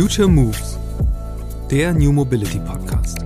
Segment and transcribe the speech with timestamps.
[0.00, 0.78] Future Moves,
[1.70, 3.18] der New Mobility Podcast.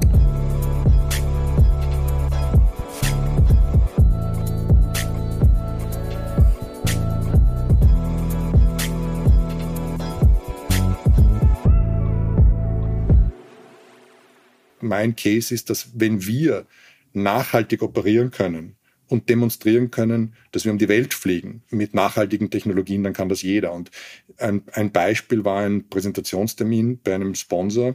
[14.80, 16.66] Mein Case ist, dass wenn wir
[17.12, 18.74] nachhaltig operieren können,
[19.14, 23.42] und demonstrieren können, dass wir um die Welt fliegen mit nachhaltigen Technologien, dann kann das
[23.42, 23.72] jeder.
[23.72, 23.90] Und
[24.38, 27.94] ein, ein Beispiel war ein Präsentationstermin bei einem Sponsor,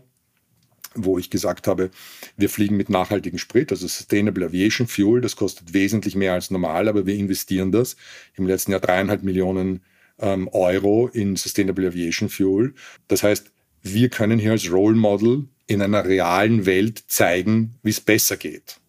[0.96, 1.92] wo ich gesagt habe,
[2.38, 6.88] wir fliegen mit nachhaltigem Sprit, also Sustainable Aviation Fuel, das kostet wesentlich mehr als normal,
[6.88, 7.98] aber wir investieren das
[8.36, 9.82] im letzten Jahr dreieinhalb Millionen
[10.20, 12.74] ähm, Euro in Sustainable Aviation Fuel.
[13.10, 13.52] Das heißt,
[13.84, 18.80] wir können hier als Role Model in einer realen Welt zeigen, wie es besser geht.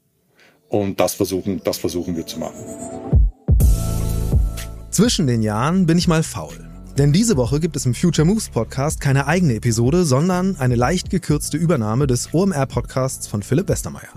[0.70, 2.64] Und das versuchen, das versuchen wir zu machen.
[4.90, 6.70] Zwischen den Jahren bin ich mal faul.
[6.98, 11.08] Denn diese Woche gibt es im Future Moves Podcast keine eigene Episode, sondern eine leicht
[11.08, 14.10] gekürzte Übernahme des OMR Podcasts von Philipp Westermeier.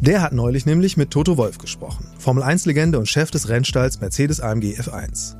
[0.00, 4.00] Der hat neulich nämlich mit Toto Wolf gesprochen, Formel 1 Legende und Chef des Rennstalls
[4.00, 5.34] Mercedes AMG F1.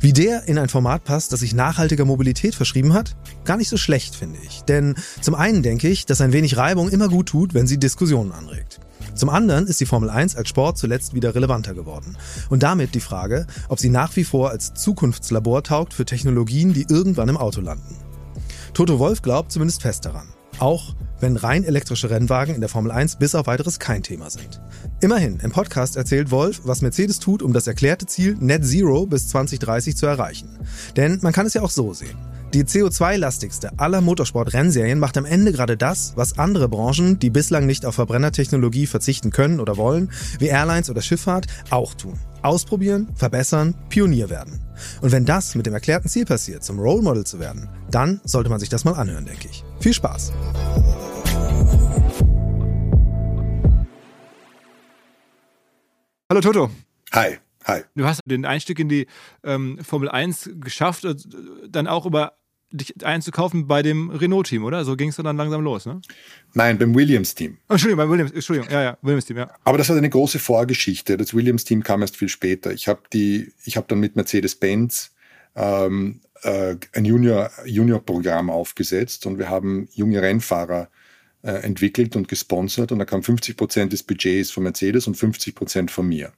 [0.00, 3.16] Wie der in ein Format passt, das sich nachhaltiger Mobilität verschrieben hat?
[3.44, 4.62] Gar nicht so schlecht, finde ich.
[4.62, 8.32] Denn zum einen denke ich, dass ein wenig Reibung immer gut tut, wenn sie Diskussionen
[8.32, 8.80] anregt.
[9.18, 12.16] Zum anderen ist die Formel 1 als Sport zuletzt wieder relevanter geworden.
[12.50, 16.86] Und damit die Frage, ob sie nach wie vor als Zukunftslabor taugt für Technologien, die
[16.88, 17.96] irgendwann im Auto landen.
[18.74, 20.28] Toto Wolf glaubt zumindest fest daran.
[20.60, 24.60] Auch wenn rein elektrische Rennwagen in der Formel 1 bis auf weiteres kein Thema sind.
[25.00, 29.26] Immerhin, im Podcast erzählt Wolf, was Mercedes tut, um das erklärte Ziel Net Zero bis
[29.30, 30.48] 2030 zu erreichen.
[30.96, 32.16] Denn man kann es ja auch so sehen.
[32.54, 37.84] Die CO2-lastigste aller Motorsport-Rennserien macht am Ende gerade das, was andere Branchen, die bislang nicht
[37.84, 42.18] auf Verbrennertechnologie verzichten können oder wollen, wie Airlines oder Schifffahrt, auch tun.
[42.40, 44.62] Ausprobieren, verbessern, Pionier werden.
[45.02, 48.48] Und wenn das mit dem erklärten Ziel passiert, zum Role Model zu werden, dann sollte
[48.48, 49.62] man sich das mal anhören, denke ich.
[49.80, 50.32] Viel Spaß!
[56.30, 56.70] Hallo Toto.
[57.12, 57.38] Hi.
[57.66, 57.82] Hi.
[57.94, 59.06] Du hast den Einstieg in die
[59.44, 61.14] ähm, Formel 1 geschafft, äh,
[61.68, 62.37] dann auch über
[62.70, 64.84] dich einzukaufen bei dem Renault-Team, oder?
[64.84, 66.00] So ging es dann langsam los, ne?
[66.54, 67.58] Nein, beim Williams-Team.
[67.68, 69.50] Oh, Entschuldigung, beim Williams, Entschuldigung, ja, ja, Williams-Team, ja.
[69.64, 71.16] Aber das hat eine große Vorgeschichte.
[71.16, 72.72] Das Williams-Team kam erst viel später.
[72.72, 75.14] Ich habe die, ich habe dann mit Mercedes-Benz
[75.56, 80.88] ähm, äh, ein Junior-Programm Junior aufgesetzt und wir haben junge Rennfahrer
[81.42, 85.54] äh, entwickelt und gesponsert und da kam 50 Prozent des Budgets von Mercedes und 50
[85.54, 86.32] Prozent von mir.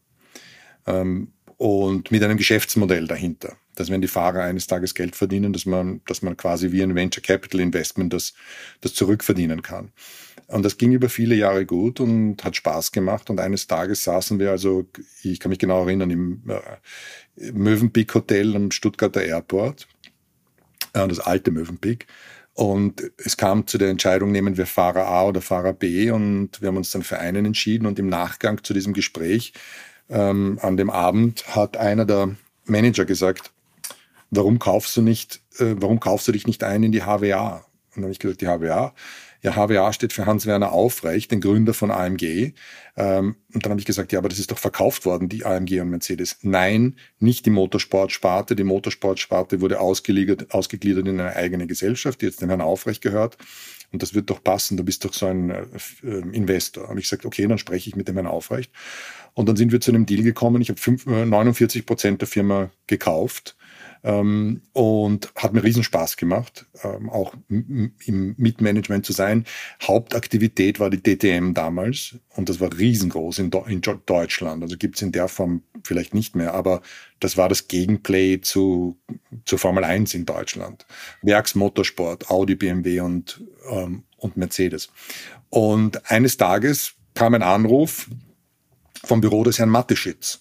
[0.86, 5.64] Ähm, und mit einem Geschäftsmodell dahinter, dass wenn die Fahrer eines Tages Geld verdienen, dass
[5.64, 8.34] man, dass man quasi wie ein Venture Capital Investment das,
[8.82, 9.90] das zurückverdienen kann.
[10.46, 13.30] Und das ging über viele Jahre gut und hat Spaß gemacht.
[13.30, 14.86] Und eines Tages saßen wir also,
[15.22, 19.88] ich kann mich genau erinnern, im äh, Mövenpick Hotel am Stuttgarter Airport,
[20.92, 22.06] äh, das alte Mövenpick.
[22.52, 26.10] Und es kam zu der Entscheidung, nehmen wir Fahrer A oder Fahrer B.
[26.10, 27.86] Und wir haben uns dann für einen entschieden.
[27.86, 29.54] Und im Nachgang zu diesem Gespräch
[30.10, 32.34] ähm, an dem Abend hat einer der
[32.66, 33.52] Manager gesagt,
[34.30, 37.64] warum kaufst du nicht, äh, warum kaufst du dich nicht ein in die HWA?
[37.90, 38.94] Und dann habe ich gesagt, die HWA.
[39.42, 42.52] Ja, HWA steht für Hans-Werner Aufrecht, den Gründer von AMG.
[42.96, 45.80] Ähm, und dann habe ich gesagt, ja, aber das ist doch verkauft worden, die AMG
[45.80, 46.38] und Mercedes.
[46.42, 48.54] Nein, nicht die Motorsportsparte.
[48.54, 53.38] Die Motorsportsparte wurde ausgegliedert, ausgegliedert in eine eigene Gesellschaft, die jetzt dem Herrn Aufrecht gehört.
[53.92, 55.62] Und das wird doch passen, du bist doch so ein äh,
[56.04, 56.88] äh Investor.
[56.88, 58.70] Und ich gesagt, okay, dann spreche ich mit dem Herrn Aufrecht.
[59.34, 60.60] Und dann sind wir zu einem Deal gekommen.
[60.60, 63.56] Ich habe 49 Prozent der Firma gekauft
[64.02, 69.44] ähm, und hat mir riesen Spaß gemacht, ähm, auch im Mitmanagement zu sein.
[69.82, 74.62] Hauptaktivität war die DTM damals und das war riesengroß in, in Deutschland.
[74.62, 76.82] Also gibt es in der Form vielleicht nicht mehr, aber
[77.18, 78.98] das war das Gegenplay zu,
[79.44, 80.86] zur Formel 1 in Deutschland.
[81.22, 84.88] Werksmotorsport, Audi, BMW und, ähm, und Mercedes.
[85.50, 88.08] Und eines Tages kam ein Anruf,
[89.04, 90.40] vom Büro des Herrn Mateschitz,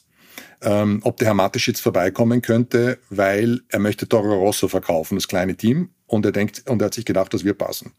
[0.62, 5.56] ähm, ob der Herr Mateschitz vorbeikommen könnte, weil er möchte Toro Rosso verkaufen, das kleine
[5.56, 7.94] Team, und er denkt, und er hat sich gedacht, das wird passen.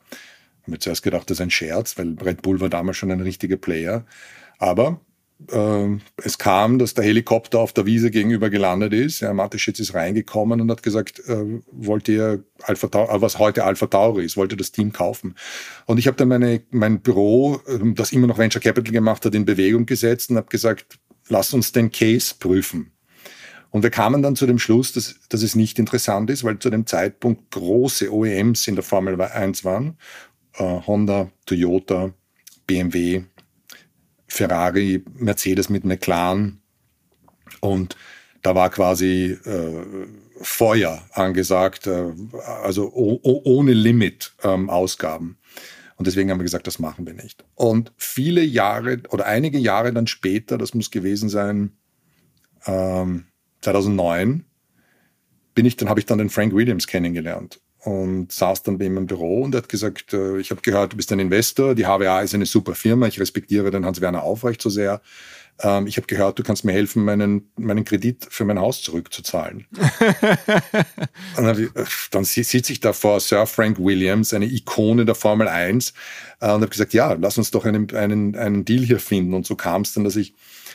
[0.62, 3.20] Ich habe zuerst gedacht, das ist ein Scherz, weil Red Bull war damals schon ein
[3.20, 4.04] richtiger Player.
[4.58, 5.00] Aber
[5.50, 5.88] äh,
[6.22, 9.22] es kam, dass der Helikopter auf der Wiese gegenüber gelandet ist.
[9.22, 13.64] Herr Mateschitz ist reingekommen und hat gesagt, äh, wollt ihr Alpha Tauri, äh, was heute
[13.64, 15.34] Alpha Tauri ist, wollte das Team kaufen.
[15.86, 19.34] Und ich habe dann meine, mein Büro, ähm, das immer noch Venture Capital gemacht hat,
[19.34, 20.98] in Bewegung gesetzt und habe gesagt,
[21.30, 22.92] lass uns den Case prüfen.
[23.70, 26.70] Und wir kamen dann zu dem Schluss, dass, dass es nicht interessant ist, weil zu
[26.70, 29.96] dem Zeitpunkt große OEMs in der Formel 1 waren.
[30.54, 32.12] Äh, Honda, Toyota,
[32.66, 33.22] BMW,
[34.26, 36.60] Ferrari, Mercedes mit McLaren.
[37.60, 37.96] Und
[38.42, 40.06] da war quasi äh,
[40.42, 42.12] Feuer angesagt, äh,
[42.62, 45.38] also ohne Limit ähm, Ausgaben.
[46.00, 47.44] Und deswegen haben wir gesagt, das machen wir nicht.
[47.56, 51.72] Und viele Jahre oder einige Jahre dann später, das muss gewesen sein,
[52.64, 53.26] ähm,
[53.60, 54.46] 2009,
[55.54, 58.96] bin ich, dann habe ich dann den Frank Williams kennengelernt und saß dann bei ihm
[58.96, 61.84] im Büro und er hat gesagt, äh, ich habe gehört, du bist ein Investor, die
[61.84, 65.02] HWA ist eine super Firma, ich respektiere den Hans-Werner Aufrecht so sehr.
[65.62, 69.66] Ähm, ich habe gehört, du kannst mir helfen, meinen, meinen Kredit für mein Haus zurückzuzahlen.
[71.36, 71.68] dann, äh,
[72.10, 75.92] dann sitze ich da vor Sir Frank Williams, eine Ikone der Formel 1
[76.40, 79.34] äh, und habe gesagt, ja, lass uns doch einen, einen, einen Deal hier finden.
[79.34, 80.34] Und so kam es dann, dass ich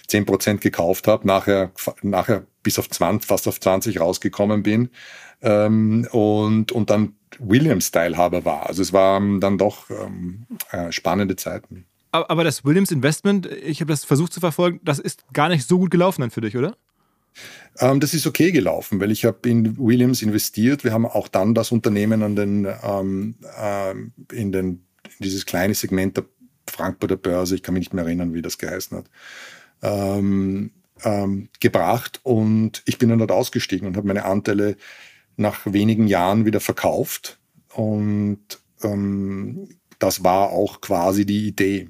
[0.09, 1.71] 10% gekauft habe, nachher,
[2.01, 4.89] nachher bis auf 20, fast auf 20 rausgekommen bin
[5.41, 8.67] ähm, und, und dann Williams-Teilhaber war.
[8.67, 11.85] Also es waren dann doch ähm, äh, spannende Zeiten.
[12.23, 15.77] Aber das Williams Investment, ich habe das versucht zu verfolgen, das ist gar nicht so
[15.79, 16.75] gut gelaufen dann für dich, oder?
[17.79, 20.83] Ähm, das ist okay gelaufen, weil ich habe in Williams investiert.
[20.83, 23.91] Wir haben auch dann das Unternehmen an den, ähm, äh,
[24.33, 24.81] in, den, in
[25.19, 26.25] dieses kleine Segment der
[26.67, 29.05] Frankfurter Börse, ich kann mich nicht mehr erinnern, wie das geheißen hat,
[29.81, 30.71] ähm,
[31.03, 34.77] ähm, gebracht und ich bin dann dort ausgestiegen und habe meine Anteile
[35.37, 37.39] nach wenigen Jahren wieder verkauft
[37.73, 38.39] und
[38.81, 39.67] ähm,
[39.99, 41.89] das war auch quasi die Idee.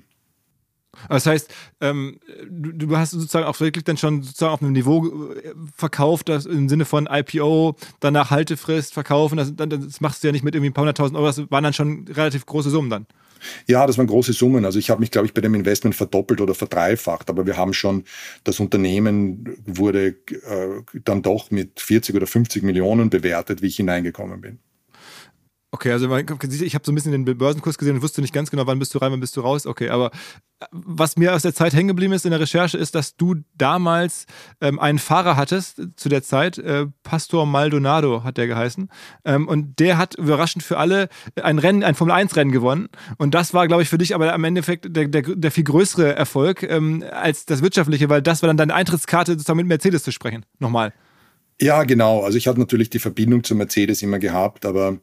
[1.10, 2.20] Das heißt, ähm,
[2.50, 6.46] du, du, hast sozusagen auch wirklich dann schon sozusagen auf einem Niveau äh, verkauft, das
[6.46, 10.70] im Sinne von IPO, danach Haltefrist, verkaufen, das, das machst du ja nicht mit irgendwie
[10.70, 13.08] ein paar hunderttausend Euro, das waren dann schon relativ große Summen dann.
[13.68, 14.66] Ja, das waren große Summen.
[14.66, 17.30] Also ich habe mich, glaube ich, bei dem Investment verdoppelt oder verdreifacht.
[17.30, 18.04] Aber wir haben schon,
[18.44, 24.42] das Unternehmen wurde äh, dann doch mit 40 oder 50 Millionen bewertet, wie ich hineingekommen
[24.42, 24.60] bin.
[25.76, 28.66] Okay, also ich habe so ein bisschen den Börsenkurs gesehen und wusste nicht ganz genau,
[28.66, 29.68] wann bist du rein, wann bist du raus.
[29.68, 30.12] Okay, aber
[30.62, 33.36] äh, was mir aus der Zeit hängen geblieben ist in der Recherche, ist, dass du
[33.58, 34.26] damals
[34.62, 38.88] ähm, einen Fahrer hattest zu der Zeit, äh, Pastor Maldonado hat der geheißen,
[39.26, 41.10] ähm, und der hat überraschend für alle
[41.44, 42.88] ein Rennen, ein Formel-1-Rennen gewonnen.
[43.18, 46.16] Und das war, glaube ich, für dich aber am Endeffekt der, der, der viel größere
[46.16, 50.14] Erfolg ähm, als das wirtschaftliche, weil das war dann deine Eintrittskarte, sozusagen mit Mercedes zu
[50.14, 50.46] sprechen.
[50.58, 50.94] Nochmal.
[51.60, 52.22] Ja, genau.
[52.24, 55.00] Also ich hatte natürlich die Verbindung zu Mercedes immer gehabt, aber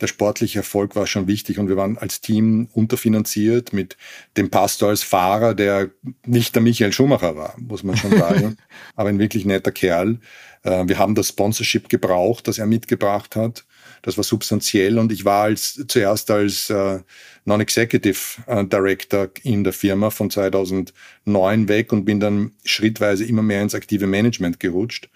[0.00, 3.96] der sportliche Erfolg war schon wichtig und wir waren als Team unterfinanziert mit
[4.36, 5.90] dem Pastor als Fahrer, der
[6.24, 8.56] nicht der Michael Schumacher war, muss man schon sagen,
[8.96, 10.18] aber ein wirklich netter Kerl.
[10.62, 13.64] Äh, wir haben das Sponsorship gebraucht, das er mitgebracht hat.
[14.02, 17.00] Das war substanziell und ich war als, zuerst als äh,
[17.44, 23.62] Non-Executive äh, Director in der Firma von 2009 weg und bin dann schrittweise immer mehr
[23.62, 25.10] ins aktive Management gerutscht.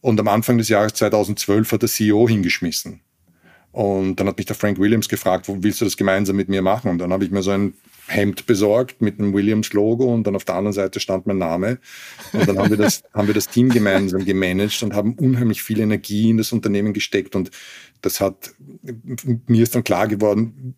[0.00, 3.00] Und am Anfang des Jahres 2012 hat der CEO hingeschmissen.
[3.72, 6.62] Und dann hat mich der Frank Williams gefragt, wo willst du das gemeinsam mit mir
[6.62, 6.90] machen?
[6.90, 7.74] Und dann habe ich mir so ein
[8.08, 11.78] Hemd besorgt mit einem Williams-Logo und dann auf der anderen Seite stand mein Name.
[12.32, 15.78] Und dann haben wir das, haben wir das Team gemeinsam gemanagt und haben unheimlich viel
[15.78, 17.36] Energie in das Unternehmen gesteckt.
[17.36, 17.52] Und
[18.02, 18.52] das hat,
[19.46, 20.74] mir ist dann klar geworden,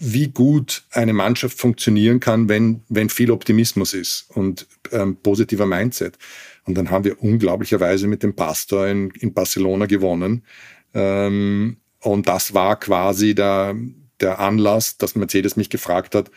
[0.00, 6.18] wie gut eine Mannschaft funktionieren kann, wenn, wenn viel Optimismus ist und ähm, positiver Mindset.
[6.64, 10.42] Und dann haben wir unglaublicherweise mit dem Pastor in, in Barcelona gewonnen
[10.94, 13.74] ähm, und das war quasi der,
[14.20, 16.30] der Anlass, dass Mercedes mich gefragt hat,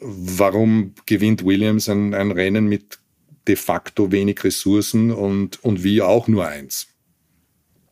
[0.00, 2.98] warum gewinnt Williams ein, ein Rennen mit
[3.46, 6.86] de facto wenig Ressourcen und, und wie auch nur eins.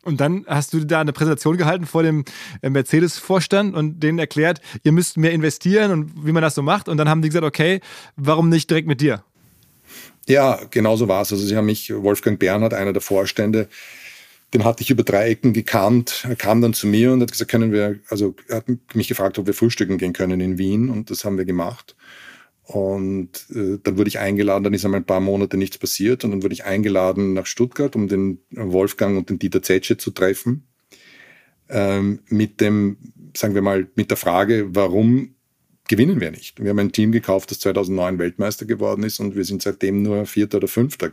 [0.03, 2.23] Und dann hast du da eine Präsentation gehalten vor dem
[2.61, 6.87] äh, Mercedes-Vorstand und denen erklärt, ihr müsst mehr investieren und wie man das so macht.
[6.87, 7.81] Und dann haben die gesagt, okay,
[8.15, 9.23] warum nicht direkt mit dir?
[10.27, 11.31] Ja, genau so war es.
[11.31, 13.67] Also sie haben mich, Wolfgang Bernhard, einer der Vorstände,
[14.53, 16.25] den hatte ich über drei Ecken gekannt.
[16.27, 19.37] Er kam dann zu mir und hat gesagt, können wir, also er hat mich gefragt,
[19.37, 21.95] ob wir frühstücken gehen können in Wien und das haben wir gemacht.
[22.63, 26.31] Und äh, dann wurde ich eingeladen, dann ist einmal ein paar Monate nichts passiert und
[26.31, 30.67] dann wurde ich eingeladen nach Stuttgart, um den Wolfgang und den Dieter Zetsche zu treffen.
[31.67, 32.97] Ähm, mit dem,
[33.35, 35.35] sagen wir mal, mit der Frage, warum
[35.87, 36.61] gewinnen wir nicht?
[36.61, 40.25] Wir haben ein Team gekauft, das 2009 Weltmeister geworden ist und wir sind seitdem nur
[40.27, 41.11] Vierter oder Fünfter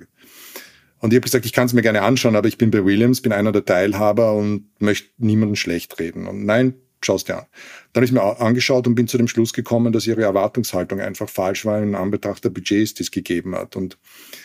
[1.07, 3.21] und ich habe gesagt, ich kann es mir gerne anschauen, aber ich bin bei Williams,
[3.21, 6.27] bin einer der Teilhaber und möchte niemanden schlecht reden.
[6.27, 7.47] Und nein, schaust dir an.
[7.93, 11.29] Dann habe ich mir angeschaut und bin zu dem Schluss gekommen, dass ihre Erwartungshaltung einfach
[11.29, 13.77] falsch war in Anbetracht der Budgets, die es gegeben hat.
[13.77, 13.99] Und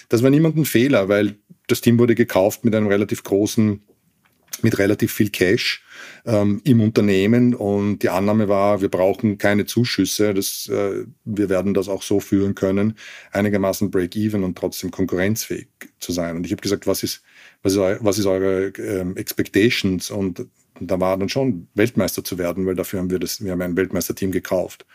[0.10, 3.82] das war niemand ein Fehler, weil das Team wurde gekauft mit einem relativ großen,
[4.62, 5.84] mit relativ viel Cash
[6.26, 11.74] ähm, im Unternehmen und die Annahme war, wir brauchen keine Zuschüsse, das, äh, wir werden
[11.74, 12.96] das auch so führen können,
[13.32, 15.68] einigermaßen break-even und trotzdem konkurrenzfähig
[16.00, 16.36] zu sein.
[16.36, 17.24] Und ich habe gesagt, was ist,
[17.64, 20.12] was ist, was ist eure ähm, Expectations?
[20.12, 20.46] Und
[20.80, 23.78] da war dann schon Weltmeister zu werden, weil dafür haben wir das, wir haben ein
[23.78, 24.86] Weltmeisterteam gekauft.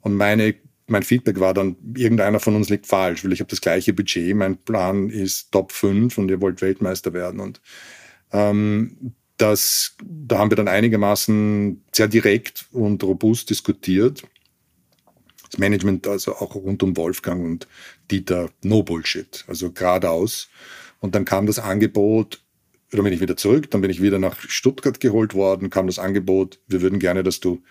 [0.00, 0.54] Und meine
[0.88, 4.34] mein Feedback war dann, irgendeiner von uns liegt falsch, weil ich habe das gleiche Budget,
[4.34, 7.40] mein Plan ist Top 5 und ihr wollt Weltmeister werden.
[7.40, 7.60] Und
[8.32, 14.22] Ähm, das, da haben wir dann einigermaßen sehr direkt und robust diskutiert.
[15.50, 17.68] Das Management, also auch rund um Wolfgang und
[18.10, 20.48] Dieter, no Bullshit, also geradeaus.
[21.00, 22.42] Und dann kam das Angebot,
[22.90, 25.98] dann bin ich wieder zurück, dann bin ich wieder nach Stuttgart geholt worden, kam das
[25.98, 27.62] Angebot, wir würden gerne, dass du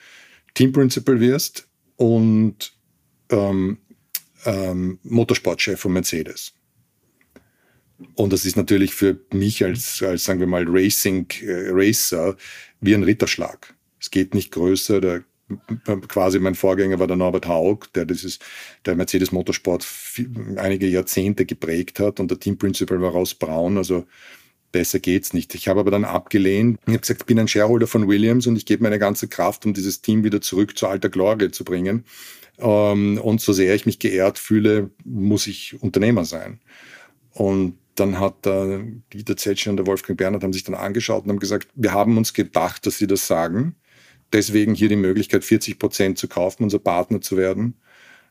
[0.53, 2.73] Team Principal wirst und
[3.29, 3.77] ähm,
[4.45, 6.53] ähm, Motorsportchef von Mercedes.
[8.15, 12.36] Und das ist natürlich für mich als, als sagen wir mal, Racing äh, Racer
[12.79, 13.74] wie ein Ritterschlag.
[14.00, 15.01] Es geht nicht größer.
[15.01, 15.24] Der,
[16.08, 18.39] quasi mein Vorgänger war der Norbert Haug, der dieses,
[18.86, 19.86] der Mercedes Motorsport
[20.55, 23.77] einige Jahrzehnte geprägt hat und der Team Principal war Ross Braun.
[23.77, 24.05] Also
[24.72, 25.53] besser geht's nicht.
[25.55, 26.79] Ich habe aber dann abgelehnt.
[26.84, 29.65] Ich habe gesagt, ich bin ein Shareholder von Williams und ich gebe meine ganze Kraft,
[29.65, 32.05] um dieses Team wieder zurück zur alter Glorie zu bringen.
[32.58, 36.60] Ähm, und so sehr ich mich geehrt fühle, muss ich Unternehmer sein.
[37.34, 38.79] Und dann hat äh,
[39.13, 42.17] Dieter Zetschen und der Wolfgang Bernhard haben sich dann angeschaut und haben gesagt, wir haben
[42.17, 43.75] uns gedacht, dass sie das sagen.
[44.34, 47.75] Deswegen hier die Möglichkeit, 40 Prozent zu kaufen, unser Partner zu werden.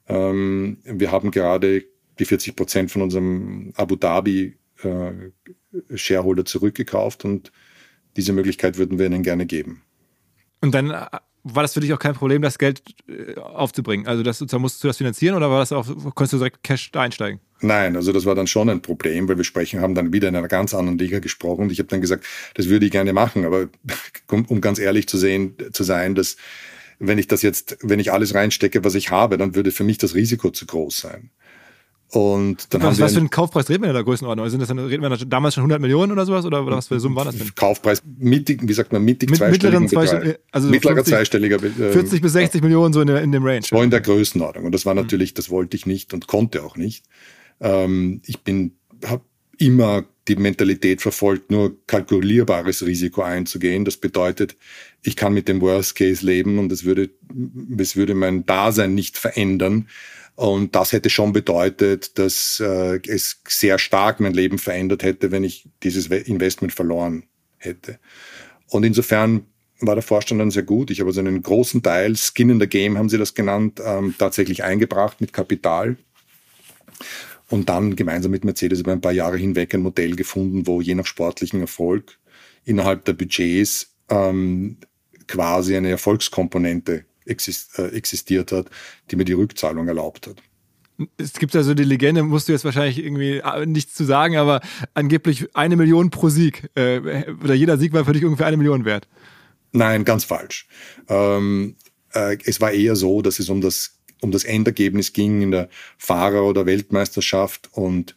[0.09, 1.85] Ähm, wir haben gerade
[2.19, 5.13] die 40 Prozent von unserem Abu Dhabi äh,
[5.95, 7.53] Shareholder zurückgekauft und
[8.17, 9.83] diese Möglichkeit würden wir ihnen gerne geben.
[10.61, 11.07] Und dann äh,
[11.43, 14.07] war das für dich auch kein Problem, das Geld äh, aufzubringen?
[14.07, 17.41] Also das, musstest du das finanzieren oder war das auch, konntest du direkt Cash einsteigen?
[17.63, 20.37] Nein, also das war dann schon ein Problem, weil wir sprechen, haben dann wieder in
[20.37, 22.25] einer ganz anderen Liga gesprochen und ich habe dann gesagt,
[22.55, 23.69] das würde ich gerne machen, aber
[24.31, 26.37] um, um ganz ehrlich zu sehen, zu sein, dass
[26.99, 29.99] wenn ich das jetzt, wenn ich alles reinstecke, was ich habe, dann würde für mich
[29.99, 31.31] das Risiko zu groß sein.
[32.13, 34.49] Und dann was, haben wir was für einen Kaufpreis reden wir in der Größenordnung?
[34.49, 36.45] Sind das dann, reden wir damals schon 100 Millionen oder sowas?
[36.45, 37.55] Oder was für Summen war das denn?
[37.55, 41.63] Kaufpreis mittig, wie sagt man, mittig Mit, zweistelliger zwei, also Mittlerer 50, zweistelliger.
[41.63, 43.63] Äh, 40 bis 60 Millionen so in, der, in dem Range.
[43.63, 44.65] So in der Größenordnung.
[44.65, 47.05] Und das war natürlich, das wollte ich nicht und konnte auch nicht.
[47.61, 48.73] Ähm, ich bin,
[49.05, 49.23] habe
[49.59, 53.85] immer die Mentalität verfolgt, nur kalkulierbares Risiko einzugehen.
[53.85, 54.57] Das bedeutet,
[55.03, 57.11] ich kann mit dem Worst Case leben und es würde,
[57.79, 59.89] es würde mein Dasein nicht verändern.
[60.41, 65.45] Und das hätte schon bedeutet, dass äh, es sehr stark mein Leben verändert hätte, wenn
[65.45, 67.25] ich dieses Investment verloren
[67.59, 67.99] hätte.
[68.71, 69.45] Und insofern
[69.81, 70.91] war der Vorstand dann sehr gut.
[70.91, 74.15] Ich habe also einen großen Teil, Skin in the Game haben sie das genannt, ähm,
[74.17, 75.99] tatsächlich eingebracht mit Kapital.
[77.51, 80.95] Und dann gemeinsam mit Mercedes über ein paar Jahre hinweg ein Modell gefunden, wo je
[80.95, 82.19] nach sportlichen Erfolg
[82.65, 84.79] innerhalb der Budgets ähm,
[85.27, 88.71] quasi eine Erfolgskomponente existiert hat,
[89.11, 90.37] die mir die Rückzahlung erlaubt hat.
[91.17, 94.37] Es gibt ja so die Legende, musst du jetzt wahrscheinlich irgendwie äh, nichts zu sagen,
[94.37, 94.61] aber
[94.93, 96.69] angeblich eine Million pro Sieg.
[96.75, 99.09] Äh, oder jeder Sieg war für dich ungefähr eine Million wert.
[99.73, 100.67] Nein, ganz falsch.
[101.09, 101.77] Ähm,
[102.13, 105.69] äh, es war eher so, dass es um das, um das Endergebnis ging in der
[105.97, 108.15] Fahrer- oder Weltmeisterschaft und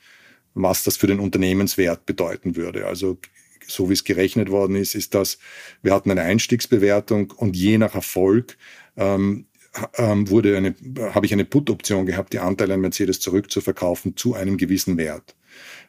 [0.54, 2.86] was das für den Unternehmenswert bedeuten würde.
[2.88, 3.18] Also
[3.68, 5.38] so wie es gerechnet worden ist, ist das,
[5.82, 8.58] wir hatten eine Einstiegsbewertung und je nach Erfolg
[8.96, 9.46] ähm,
[9.98, 10.76] ähm, wurde eine,
[11.14, 15.36] habe ich eine Put-Option gehabt, die Anteile an Mercedes zurückzuverkaufen zu einem gewissen Wert.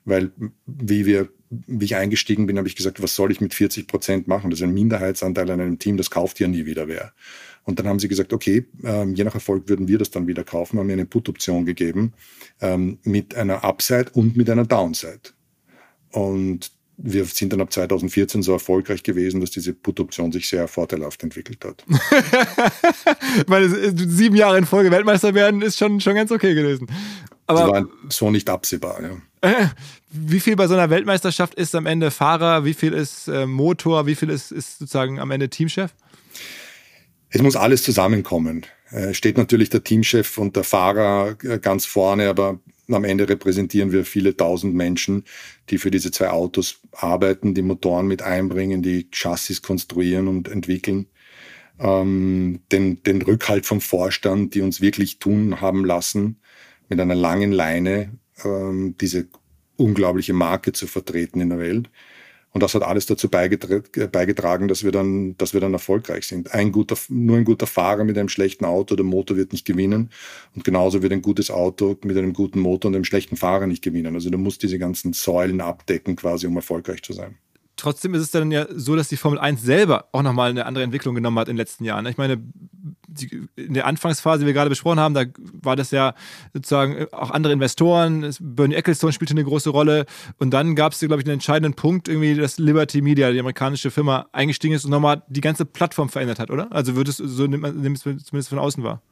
[0.04, 0.32] Weil,
[0.66, 4.28] wie wir, wie ich eingestiegen bin, habe ich gesagt, was soll ich mit 40 Prozent
[4.28, 4.50] machen?
[4.50, 7.12] Das ist ein Minderheitsanteil an einem Team, das kauft ja nie wieder wer.
[7.64, 10.44] Und dann haben sie gesagt, okay, ähm, je nach Erfolg würden wir das dann wieder
[10.44, 12.12] kaufen, haben mir eine Put-Option gegeben
[12.61, 15.30] ähm, mit einer Upside und mit einer Downside.
[16.11, 21.22] Und wir sind dann ab 2014 so erfolgreich gewesen, dass diese Put-Option sich sehr vorteilhaft
[21.22, 21.84] entwickelt hat.
[23.46, 26.86] Weil sieben Jahre in Folge Weltmeister werden ist schon, schon ganz okay gewesen.
[27.46, 29.10] Aber das war so nicht absehbar, ja.
[30.10, 34.06] Wie viel bei so einer Weltmeisterschaft ist am Ende Fahrer, wie viel ist äh, Motor,
[34.06, 35.92] wie viel ist, ist sozusagen am Ende Teamchef?
[37.30, 38.64] Es muss alles zusammenkommen.
[38.90, 42.60] Äh, steht natürlich der Teamchef und der Fahrer äh, ganz vorne, aber
[42.90, 45.24] am Ende repräsentieren wir viele tausend Menschen,
[45.70, 51.06] die für diese zwei Autos arbeiten, die Motoren mit einbringen, die Chassis konstruieren und entwickeln.
[51.78, 56.40] Ähm, den, den Rückhalt vom Vorstand, die uns wirklich tun haben lassen,
[56.88, 59.26] mit einer langen Leine ähm, diese
[59.76, 61.90] unglaubliche Marke zu vertreten in der Welt.
[62.54, 66.54] Und das hat alles dazu beigetragen, dass wir dann, dass wir dann erfolgreich sind.
[66.54, 70.11] Ein guter, nur ein guter Fahrer mit einem schlechten Auto, der Motor wird nicht gewinnen.
[70.54, 73.82] Und genauso wird ein gutes Auto mit einem guten Motor und einem schlechten Fahrer nicht
[73.82, 74.14] gewinnen.
[74.14, 77.38] Also du musst diese ganzen Säulen abdecken, quasi, um erfolgreich zu sein.
[77.76, 80.84] Trotzdem ist es dann ja so, dass die Formel 1 selber auch nochmal eine andere
[80.84, 82.06] Entwicklung genommen hat in den letzten Jahren.
[82.06, 82.40] Ich meine,
[83.56, 85.24] in der Anfangsphase, die wir gerade besprochen haben, da
[85.62, 86.14] war das ja
[86.52, 88.32] sozusagen auch andere Investoren.
[88.40, 90.06] Bernie Ecclestone spielte eine große Rolle.
[90.38, 93.90] Und dann gab es, glaube ich, einen entscheidenden Punkt, irgendwie, dass Liberty Media, die amerikanische
[93.90, 96.72] Firma, eingestiegen ist und nochmal die ganze Plattform verändert hat, oder?
[96.72, 99.02] Also würdest so nimmt man zumindest von außen wahr.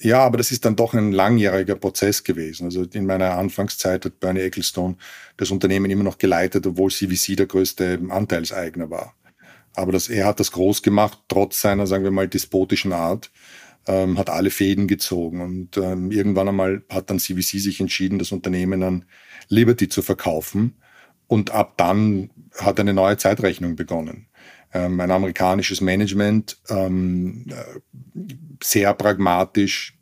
[0.00, 2.66] Ja, aber das ist dann doch ein langjähriger Prozess gewesen.
[2.66, 4.96] Also in meiner Anfangszeit hat Bernie Ecclestone
[5.36, 9.14] das Unternehmen immer noch geleitet, obwohl CVC der größte Anteilseigner war.
[9.74, 13.30] Aber das, er hat das groß gemacht, trotz seiner, sagen wir mal, despotischen Art,
[13.88, 15.40] ähm, hat alle Fäden gezogen.
[15.40, 19.04] Und ähm, irgendwann einmal hat dann CVC sich entschieden, das Unternehmen an
[19.48, 20.76] Liberty zu verkaufen.
[21.26, 24.27] Und ab dann hat eine neue Zeitrechnung begonnen.
[24.72, 27.80] Ähm, ein amerikanisches Management, ähm, äh,
[28.62, 29.96] sehr pragmatisch,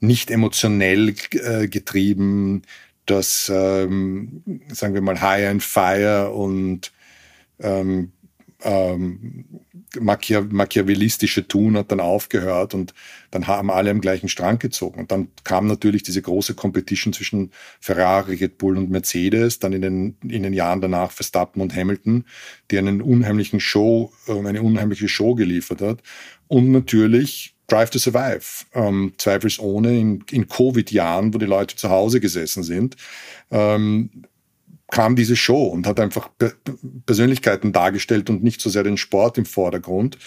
[0.00, 2.62] nicht emotionell äh, getrieben,
[3.04, 6.92] das, ähm, sagen wir mal, High and Fire und
[7.58, 8.12] ähm,
[8.62, 9.44] ähm,
[9.98, 12.94] Machiav machiavellistische Tun hat dann aufgehört und
[13.30, 15.00] dann haben alle am gleichen Strang gezogen.
[15.00, 19.82] Und dann kam natürlich diese große Competition zwischen Ferrari, Red Bull und Mercedes, dann in
[19.82, 22.24] den, in den Jahren danach Verstappen und Hamilton,
[22.70, 26.02] die einen unheimlichen Show, äh, eine unheimliche Show geliefert hat.
[26.48, 32.18] Und natürlich Drive to Survive, ähm, zweifelsohne in, in Covid-Jahren, wo die Leute zu Hause
[32.18, 32.96] gesessen sind,
[33.50, 34.10] ähm,
[34.90, 36.30] kam diese Show und hat einfach
[37.06, 40.18] Persönlichkeiten dargestellt und nicht so sehr den Sport im Vordergrund.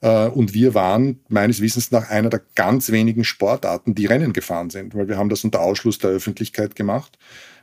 [0.00, 4.70] Äh, und wir waren meines Wissens nach einer der ganz wenigen Sportarten, die Rennen gefahren
[4.70, 7.18] sind, weil wir haben das unter Ausschluss der Öffentlichkeit gemacht.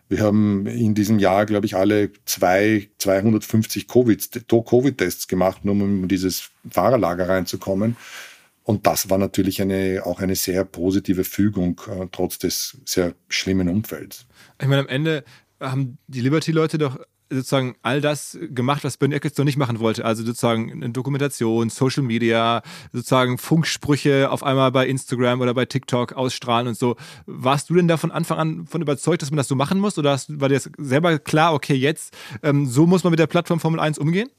[0.10, 6.08] Wir haben in diesem Jahr, glaube ich, alle zwei, 250 Covid-Tests gemacht, nur um in
[6.08, 7.96] dieses Fahrerlager reinzukommen.
[8.64, 13.68] Und das war natürlich eine, auch eine sehr positive Fügung, äh, trotz des sehr schlimmen
[13.68, 14.26] Umfelds.
[14.62, 15.24] Ich meine, am Ende
[15.64, 16.98] haben die Liberty-Leute doch
[17.30, 20.06] sozusagen all das gemacht, was Bernie Ecclestone nicht machen wollte.
[20.06, 26.14] Also sozusagen eine Dokumentation, Social Media, sozusagen Funksprüche auf einmal bei Instagram oder bei TikTok
[26.14, 26.96] ausstrahlen und so.
[27.26, 29.98] Warst du denn da von Anfang an von überzeugt, dass man das so machen muss?
[29.98, 33.80] Oder war dir selber klar, okay, jetzt ähm, so muss man mit der Plattform Formel
[33.80, 34.30] 1 umgehen?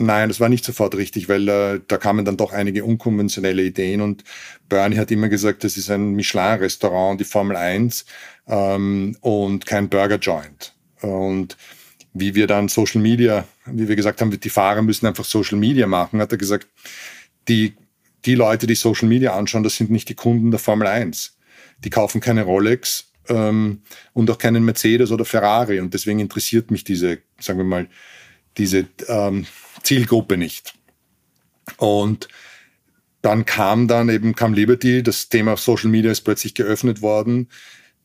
[0.00, 4.00] Nein, das war nicht sofort richtig, weil äh, da kamen dann doch einige unkonventionelle Ideen
[4.00, 4.24] und
[4.66, 8.06] Bernie hat immer gesagt, das ist ein Michelin-Restaurant, die Formel 1
[8.48, 10.72] ähm, und kein Burger-Joint.
[11.02, 11.58] Und
[12.14, 15.86] wie wir dann Social Media, wie wir gesagt haben, die Fahrer müssen einfach Social Media
[15.86, 16.66] machen, hat er gesagt,
[17.46, 17.74] die,
[18.24, 21.36] die Leute, die Social Media anschauen, das sind nicht die Kunden der Formel 1.
[21.84, 23.82] Die kaufen keine Rolex ähm,
[24.14, 27.86] und auch keinen Mercedes oder Ferrari und deswegen interessiert mich diese, sagen wir mal,
[28.56, 29.46] diese ähm,
[29.82, 30.74] Zielgruppe nicht.
[31.76, 32.28] Und
[33.22, 37.48] dann kam dann eben, kam Liberty, das Thema Social Media ist plötzlich geöffnet worden.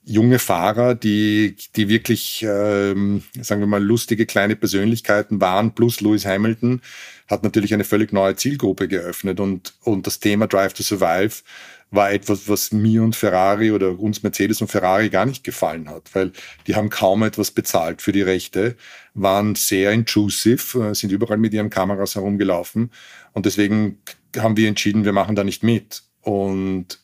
[0.04, 6.26] Junge Fahrer, die, die wirklich, ähm, sagen wir mal, lustige kleine Persönlichkeiten waren, plus Lewis
[6.26, 6.82] Hamilton,
[7.28, 11.42] hat natürlich eine völlig neue Zielgruppe geöffnet und, und das Thema Drive to Survive
[11.92, 16.14] war etwas, was mir und Ferrari oder uns Mercedes und Ferrari gar nicht gefallen hat,
[16.14, 16.32] weil
[16.68, 18.76] die haben kaum etwas bezahlt für die Rechte,
[19.14, 22.92] waren sehr intrusive, äh, sind überall mit ihren Kameras herumgelaufen
[23.34, 24.00] und deswegen
[24.38, 26.04] haben wir entschieden, wir machen da nicht mit.
[26.22, 27.00] Und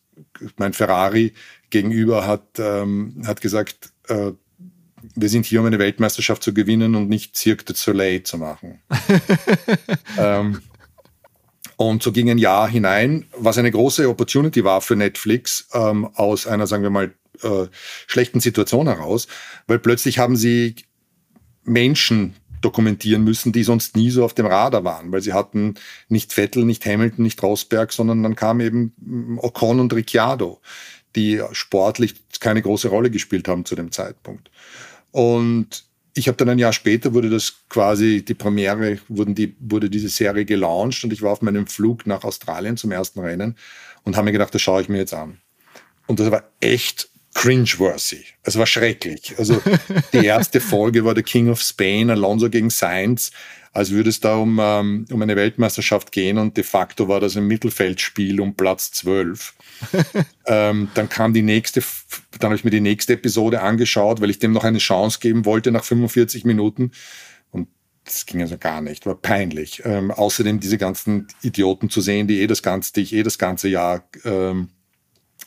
[0.57, 1.33] mein Ferrari
[1.69, 4.31] gegenüber hat, ähm, hat gesagt, äh,
[5.15, 8.81] wir sind hier, um eine Weltmeisterschaft zu gewinnen und nicht Cirque du Soleil zu machen.
[10.17, 10.61] ähm,
[11.89, 16.47] und so ging ein Jahr hinein, was eine große Opportunity war für Netflix ähm, aus
[16.47, 17.67] einer, sagen wir mal, äh,
[18.07, 19.27] schlechten Situation heraus,
[19.67, 20.75] weil plötzlich haben sie
[21.63, 25.75] Menschen dokumentieren müssen, die sonst nie so auf dem Radar waren, weil sie hatten
[26.09, 28.93] nicht Vettel, nicht Hamilton, nicht Rosberg, sondern dann kam eben
[29.37, 30.61] Ocon und Ricciardo,
[31.15, 34.51] die sportlich keine große Rolle gespielt haben zu dem Zeitpunkt.
[35.11, 39.89] Und ich habe dann ein Jahr später wurde das quasi die Premiere, wurden die, wurde
[39.89, 43.55] diese Serie gelauncht und ich war auf meinem Flug nach Australien zum ersten Rennen
[44.03, 45.39] und habe mir gedacht, das schaue ich mir jetzt an.
[46.07, 48.23] Und das war echt cringeworthy.
[48.43, 49.35] Es war schrecklich.
[49.37, 49.61] Also
[50.13, 53.31] die erste Folge war The King of Spain, Alonso gegen Sainz
[53.73, 57.37] als würde es da um, ähm, um eine Weltmeisterschaft gehen und de facto war das
[57.37, 59.53] ein Mittelfeldspiel um Platz 12.
[60.45, 61.81] ähm, dann kam die nächste,
[62.39, 65.45] dann habe ich mir die nächste Episode angeschaut, weil ich dem noch eine Chance geben
[65.45, 66.91] wollte nach 45 Minuten.
[67.51, 67.69] Und
[68.03, 69.83] das ging also gar nicht, war peinlich.
[69.85, 73.37] Ähm, außerdem diese ganzen Idioten zu sehen, die eh das ganze, die ich eh das
[73.37, 74.69] ganze Jahr ähm,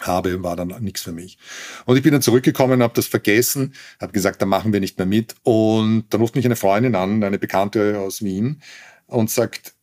[0.01, 1.39] habe, war dann nichts für mich.
[1.87, 5.07] Und ich bin dann zurückgekommen, habe das vergessen, habe gesagt, da machen wir nicht mehr
[5.07, 5.35] mit.
[5.43, 8.61] Und dann ruft mich eine Freundin an, eine Bekannte aus Wien,
[9.07, 9.75] und sagt,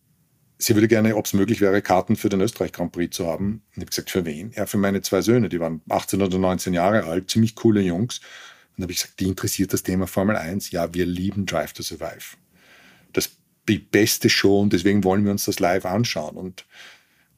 [0.58, 3.46] sie würde gerne, ob es möglich wäre, Karten für den Österreich Grand Prix zu haben.
[3.46, 4.52] Und ich habe gesagt, für wen?
[4.56, 8.20] Ja, für meine zwei Söhne, die waren 18 oder 19 Jahre alt, ziemlich coole Jungs.
[8.20, 10.72] Und dann habe ich gesagt, die interessiert das Thema Formel 1.
[10.72, 12.38] Ja, wir lieben Drive to Survive.
[13.14, 16.36] Das ist die beste Show und deswegen wollen wir uns das live anschauen.
[16.36, 16.66] Und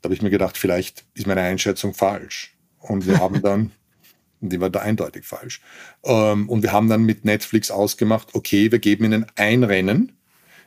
[0.01, 2.55] da habe ich mir gedacht, vielleicht ist meine Einschätzung falsch.
[2.83, 3.71] Und wir haben dann,
[4.41, 5.61] die war da eindeutig falsch.
[6.03, 10.11] Ähm, und wir haben dann mit Netflix ausgemacht, okay, wir geben ihnen ein Rennen,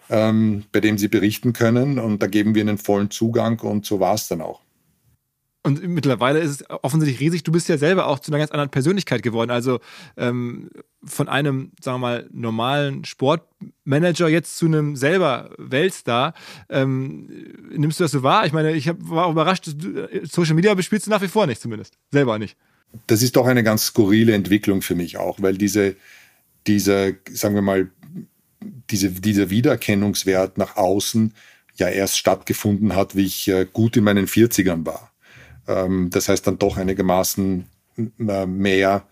[0.09, 4.01] ähm, bei dem sie berichten können und da geben wir ihnen vollen Zugang und so
[4.01, 4.66] war es dann auch.
[5.67, 7.43] Und mittlerweile ist es offensichtlich riesig.
[7.43, 9.51] Du bist ja selber auch zu einer ganz anderen Persönlichkeit geworden.
[9.51, 9.81] Also
[10.17, 10.71] ähm,
[11.03, 16.35] von einem, sagen wir mal, normalen Sportmanager jetzt zu einem selber Weltstar.
[16.69, 17.29] Ähm,
[17.69, 18.47] nimmst du das so wahr?
[18.47, 19.69] Ich meine, ich hab, war überrascht,
[20.23, 21.95] Social Media bespielst du nach wie vor nicht zumindest.
[22.13, 22.57] Selber nicht.
[23.09, 25.97] Das ist doch eine ganz skurrile Entwicklung für mich auch, weil diese,
[26.69, 27.91] diese sagen wir mal,
[28.89, 31.35] diese, dieser Wiedererkennungswert nach außen
[31.75, 35.11] ja erst stattgefunden hat, wie ich äh, gut in meinen 40ern war.
[35.67, 37.67] Ähm, das heißt dann doch einigermaßen
[38.29, 39.07] äh, mehr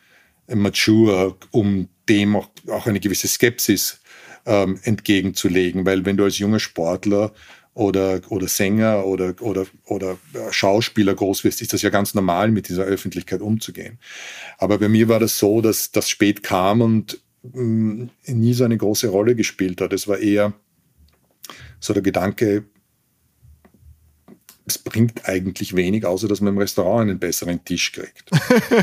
[0.48, 4.00] mature, um dem auch, auch eine gewisse Skepsis
[4.46, 5.86] ähm, entgegenzulegen.
[5.86, 7.32] Weil wenn du als junger Sportler
[7.74, 10.18] oder, oder Sänger oder, oder, oder
[10.50, 13.98] Schauspieler groß wirst, ist das ja ganz normal, mit dieser Öffentlichkeit umzugehen.
[14.58, 18.64] Aber bei mir war das so, dass das spät kam und mh, mm, nie so
[18.64, 19.92] eine große Rolle gespielt hat.
[19.92, 20.52] Es war eher
[21.80, 22.64] so der Gedanke,
[24.66, 28.30] es bringt eigentlich wenig, außer dass man im Restaurant einen besseren Tisch kriegt.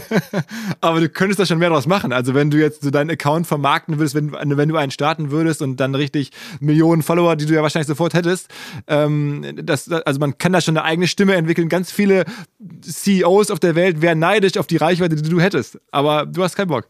[0.81, 2.13] Aber du könntest da schon mehr draus machen.
[2.13, 5.61] Also wenn du jetzt so deinen Account vermarkten würdest, wenn, wenn du einen starten würdest
[5.61, 8.49] und dann richtig Millionen Follower, die du ja wahrscheinlich sofort hättest,
[8.87, 11.67] ähm, das, also man kann da schon eine eigene Stimme entwickeln.
[11.67, 12.25] Ganz viele
[12.81, 15.79] CEOs auf der Welt wären neidisch auf die Reichweite, die du hättest.
[15.89, 16.87] Aber du hast keinen Bock.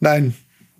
[0.00, 0.34] Nein,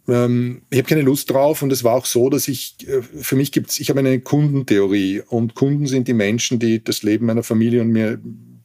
[0.09, 3.37] ähm, ich habe keine Lust drauf und es war auch so, dass ich, äh, für
[3.37, 7.27] mich gibt es, ich habe eine Kundentheorie und Kunden sind die Menschen, die das Leben
[7.27, 8.21] meiner Familie und mir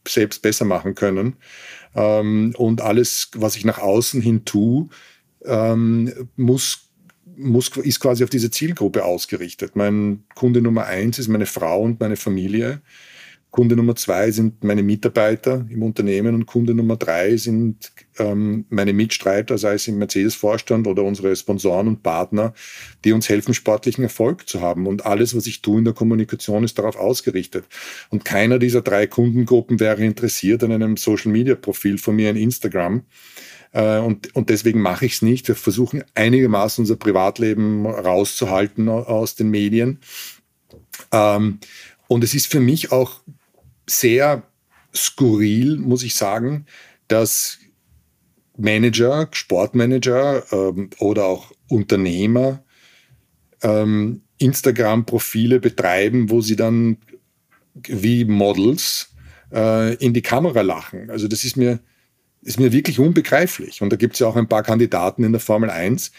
[0.06, 1.36] selbst besser machen können.
[1.94, 4.88] Ähm, und alles, was ich nach außen hin tue,
[5.44, 6.88] ähm, muss,
[7.36, 9.76] muss, ist quasi auf diese Zielgruppe ausgerichtet.
[9.76, 12.80] Mein Kunde Nummer eins ist meine Frau und meine Familie.
[13.50, 18.92] Kunde Nummer zwei sind meine Mitarbeiter im Unternehmen und Kunde Nummer drei sind ähm, meine
[18.92, 22.52] Mitstreiter, sei es im Mercedes-Vorstand oder unsere Sponsoren und Partner,
[23.04, 24.86] die uns helfen, sportlichen Erfolg zu haben.
[24.86, 27.64] Und alles, was ich tue in der Kommunikation, ist darauf ausgerichtet.
[28.10, 33.02] Und keiner dieser drei Kundengruppen wäre interessiert an einem Social-Media-Profil von mir in Instagram.
[33.72, 35.48] Äh, und, und deswegen mache ich es nicht.
[35.48, 40.00] Wir versuchen einigermaßen unser Privatleben rauszuhalten aus den Medien.
[41.12, 41.60] Ähm,
[42.08, 43.20] und es ist für mich auch
[43.88, 44.42] sehr
[44.94, 46.66] skurril, muss ich sagen,
[47.08, 47.58] dass
[48.56, 52.64] Manager, Sportmanager ähm, oder auch Unternehmer
[53.62, 56.98] ähm, Instagram-Profile betreiben, wo sie dann
[57.86, 59.14] wie Models
[59.52, 61.10] äh, in die Kamera lachen.
[61.10, 61.80] Also das ist mir,
[62.42, 63.82] ist mir wirklich unbegreiflich.
[63.82, 66.12] Und da gibt es ja auch ein paar Kandidaten in der Formel 1.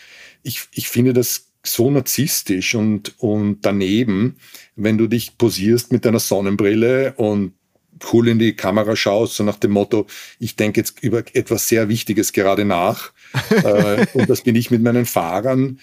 [0.44, 4.38] Ich, ich finde das so narzisstisch und, und daneben,
[4.76, 7.54] wenn du dich posierst mit deiner Sonnenbrille und
[8.12, 10.08] cool in die Kamera schaust, so nach dem Motto,
[10.40, 13.12] ich denke jetzt über etwas sehr Wichtiges gerade nach.
[13.50, 15.80] äh, und das bin ich mit meinen Fahrern.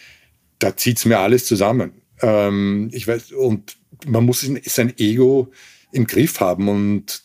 [0.59, 1.93] Da zieht's mir alles zusammen.
[2.23, 3.77] Ähm, ich weiß, und
[4.07, 5.53] man muss sein Ego
[5.93, 7.23] im Griff haben und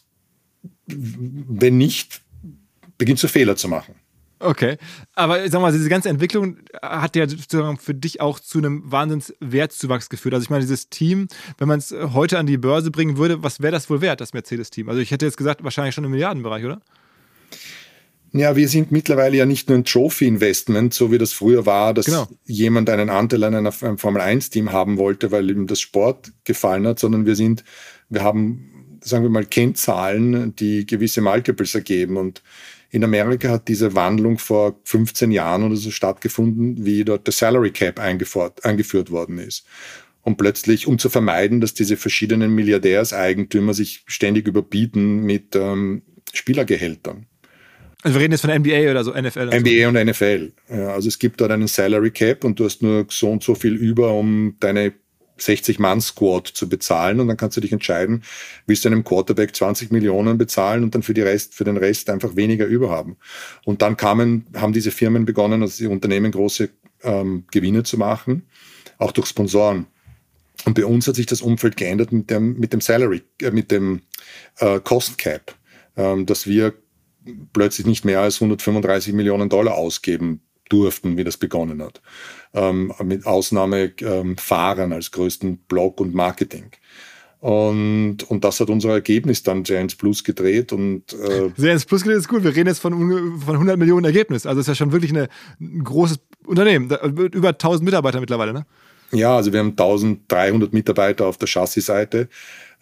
[0.88, 2.22] wenn nicht,
[2.98, 3.96] beginnt du Fehler zu machen.
[4.42, 4.78] Okay,
[5.14, 7.26] aber sag mal, diese ganze Entwicklung hat ja
[7.80, 10.34] für dich auch zu einem Wahnsinnswertzuwachs geführt.
[10.34, 11.28] Also ich meine, dieses Team,
[11.60, 14.34] wenn man es heute an die Börse bringen würde, was wäre das wohl wert, das
[14.34, 14.90] Mercedes-Team?
[14.90, 16.82] Also ich hätte jetzt gesagt, wahrscheinlich schon im Milliardenbereich, oder?
[18.34, 22.06] Ja, wir sind mittlerweile ja nicht nur ein Trophy-Investment, so wie das früher war, dass
[22.06, 22.28] genau.
[22.46, 27.26] jemand einen Anteil an einem Formel-1-Team haben wollte, weil ihm das Sport gefallen hat, sondern
[27.26, 27.64] wir sind,
[28.10, 32.42] wir haben, sagen wir mal, Kennzahlen, die gewisse Multiples ergeben und
[32.92, 37.72] in Amerika hat diese Wandlung vor 15 Jahren oder so stattgefunden, wie dort der Salary
[37.72, 39.66] Cap eingeführt worden ist.
[40.24, 47.26] Und plötzlich, um zu vermeiden, dass diese verschiedenen Milliardärseigentümer sich ständig überbieten mit ähm, Spielergehältern.
[48.04, 49.48] Also wir reden jetzt von NBA oder so, NFL.
[49.48, 49.88] NBA so.
[49.88, 50.52] und NFL.
[50.70, 53.56] Ja, also es gibt dort einen Salary Cap und du hast nur so und so
[53.56, 54.94] viel über, um deine
[55.42, 58.24] 60-Mann-Squad zu bezahlen und dann kannst du dich entscheiden,
[58.68, 62.10] willst du einem Quarterback 20 Millionen bezahlen und dann für, die Rest, für den Rest
[62.10, 63.18] einfach weniger überhaben.
[63.66, 66.70] Und dann kamen, haben diese Firmen begonnen, also die Unternehmen große
[67.04, 68.44] ähm, Gewinne zu machen,
[68.98, 69.88] auch durch Sponsoren.
[70.66, 73.72] Und bei uns hat sich das Umfeld geändert mit dem, mit dem Salary, äh, mit
[73.72, 74.02] dem
[74.60, 75.56] äh, Cost Cap,
[75.98, 76.74] ähm, dass wir
[77.54, 80.42] plötzlich nicht mehr als 135 Millionen Dollar ausgeben
[80.72, 82.02] durften, wie das begonnen hat.
[82.54, 86.72] Ähm, mit Ausnahme ähm, Fahrern als größten Blog und Marketing.
[87.42, 90.72] Und, und das hat unser Ergebnis dann ins Plus gedreht.
[90.72, 92.44] Und, äh ins Plus gedreht ist gut.
[92.44, 92.94] Wir reden jetzt von,
[93.40, 94.46] von 100 Millionen Ergebnis.
[94.46, 95.28] Also ist ja schon wirklich eine,
[95.60, 96.92] ein großes Unternehmen.
[97.32, 98.66] Über 1000 Mitarbeiter mittlerweile, ne?
[99.12, 102.30] Ja, also wir haben 1300 Mitarbeiter auf der Chassis-Seite.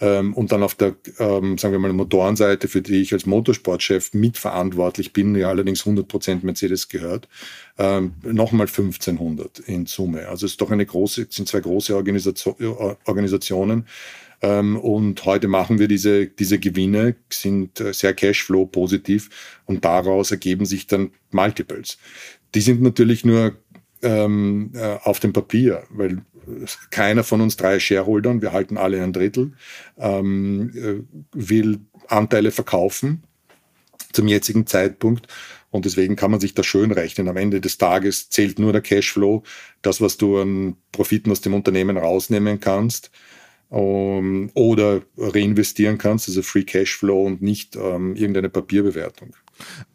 [0.02, 4.14] Ähm, und dann auf der, ähm, sagen wir mal, Motorenseite, für die ich als Motorsportchef
[4.14, 7.28] mitverantwortlich bin, ja allerdings 100% Mercedes gehört,
[7.78, 10.30] ähm, nochmal 1500 in Summe.
[10.30, 12.56] Also es ist doch eine große, sind zwei große Organisation,
[13.06, 13.88] Organisationen.
[14.42, 20.32] Ähm, und heute machen wir diese, diese Gewinne, sind äh, sehr Cashflow positiv und daraus
[20.32, 21.98] ergeben sich dann Multiples.
[22.56, 23.58] Die sind natürlich nur
[24.02, 26.22] ähm, äh, auf dem Papier, weil
[26.90, 29.54] keiner von uns drei Shareholdern, wir halten alle ein Drittel,
[29.98, 33.24] ähm, äh, will Anteile verkaufen
[34.12, 35.28] zum jetzigen Zeitpunkt.
[35.72, 37.28] Und deswegen kann man sich das schön rechnen.
[37.28, 39.44] Am Ende des Tages zählt nur der Cashflow,
[39.84, 43.12] das, was du an Profiten aus dem Unternehmen rausnehmen kannst
[43.70, 49.36] um, oder reinvestieren kannst, also Free Cashflow und nicht ähm, irgendeine Papierbewertung.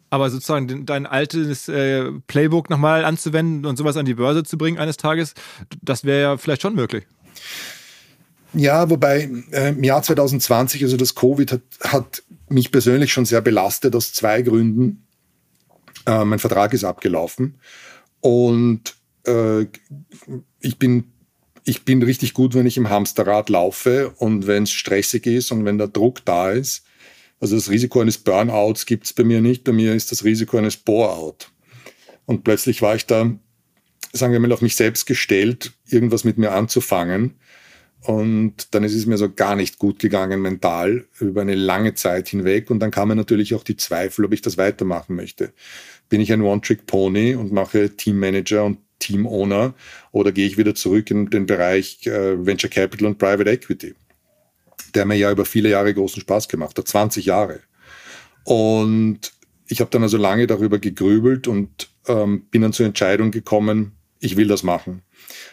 [0.09, 4.77] Aber sozusagen dein altes äh, Playbook nochmal anzuwenden und sowas an die Börse zu bringen
[4.77, 5.33] eines Tages,
[5.81, 7.05] das wäre ja vielleicht schon möglich.
[8.53, 13.41] Ja, wobei äh, im Jahr 2020, also das Covid hat, hat mich persönlich schon sehr
[13.41, 15.05] belastet aus zwei Gründen.
[16.05, 17.55] Äh, mein Vertrag ist abgelaufen
[18.21, 19.63] und äh,
[20.61, 21.11] ich bin
[21.65, 25.65] ich bin richtig gut, wenn ich im Hamsterrad laufe und wenn es stressig ist und
[25.65, 26.84] wenn der Druck da ist.
[27.39, 29.63] Also das Risiko eines Burnouts gibt es bei mir nicht.
[29.63, 31.47] Bei mir ist das Risiko eines Boreout.
[32.25, 33.31] Und plötzlich war ich da,
[34.13, 37.35] sagen wir mal, auf mich selbst gestellt, irgendwas mit mir anzufangen.
[38.01, 42.29] Und dann ist es mir so gar nicht gut gegangen mental über eine lange Zeit
[42.29, 42.69] hinweg.
[42.69, 45.53] Und dann kamen natürlich auch die Zweifel, ob ich das weitermachen möchte
[46.09, 49.73] bin ich ein One-Trick-Pony und mache Teammanager und Team-Owner
[50.11, 53.93] oder gehe ich wieder zurück in den Bereich äh, Venture Capital und Private Equity,
[54.95, 57.59] der mir ja über viele Jahre großen Spaß gemacht hat, 20 Jahre.
[58.43, 59.33] Und
[59.67, 64.37] ich habe dann also lange darüber gegrübelt und ähm, bin dann zur Entscheidung gekommen, ich
[64.37, 65.01] will das machen.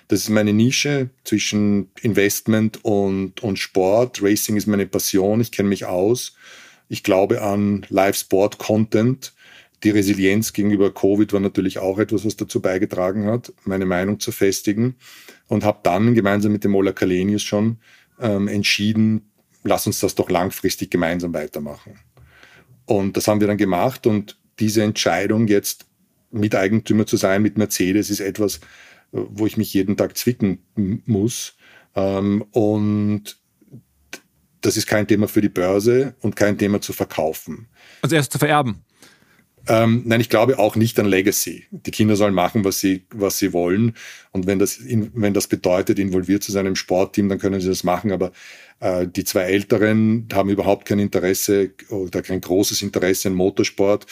[0.08, 4.22] Das ist meine Nische zwischen Investment und, und Sport.
[4.22, 6.36] Racing ist meine Passion, ich kenne mich aus.
[6.88, 9.32] Ich glaube an Live-Sport-Content
[9.84, 14.30] die Resilienz gegenüber Covid war natürlich auch etwas, was dazu beigetragen hat, meine Meinung zu
[14.32, 14.96] festigen.
[15.48, 17.78] Und habe dann gemeinsam mit dem Ola Kalenius schon
[18.20, 19.31] ähm, entschieden,
[19.64, 21.98] lass uns das doch langfristig gemeinsam weitermachen.
[22.84, 24.06] Und das haben wir dann gemacht.
[24.06, 25.86] Und diese Entscheidung, jetzt
[26.30, 28.60] Miteigentümer zu sein mit Mercedes, ist etwas,
[29.12, 30.58] wo ich mich jeden Tag zwicken
[31.06, 31.54] muss.
[31.94, 33.38] Ähm, und
[34.60, 37.68] das ist kein Thema für die Börse und kein Thema zu verkaufen.
[38.00, 38.84] Also erst zu vererben.
[39.68, 41.66] Ähm, nein, ich glaube auch nicht an Legacy.
[41.70, 43.94] Die Kinder sollen machen, was sie, was sie wollen.
[44.32, 47.84] Und wenn das, wenn das bedeutet, involviert zu sein im Sportteam, dann können sie das
[47.84, 48.10] machen.
[48.10, 48.32] Aber
[48.80, 54.06] äh, die zwei Älteren haben überhaupt kein Interesse oder kein großes Interesse in Motorsport.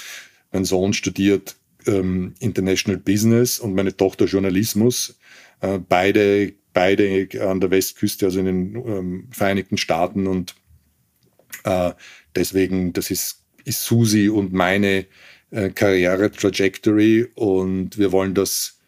[0.52, 5.18] Mein Sohn studiert ähm, International Business und meine Tochter Journalismus.
[5.60, 10.28] Äh, beide, beide an der Westküste, also in den ähm, Vereinigten Staaten.
[10.28, 10.54] Und
[11.64, 11.90] äh,
[12.36, 15.06] deswegen, das ist, ist Susi und meine
[15.50, 18.78] äh, Karriere-Trajectory und wir wollen das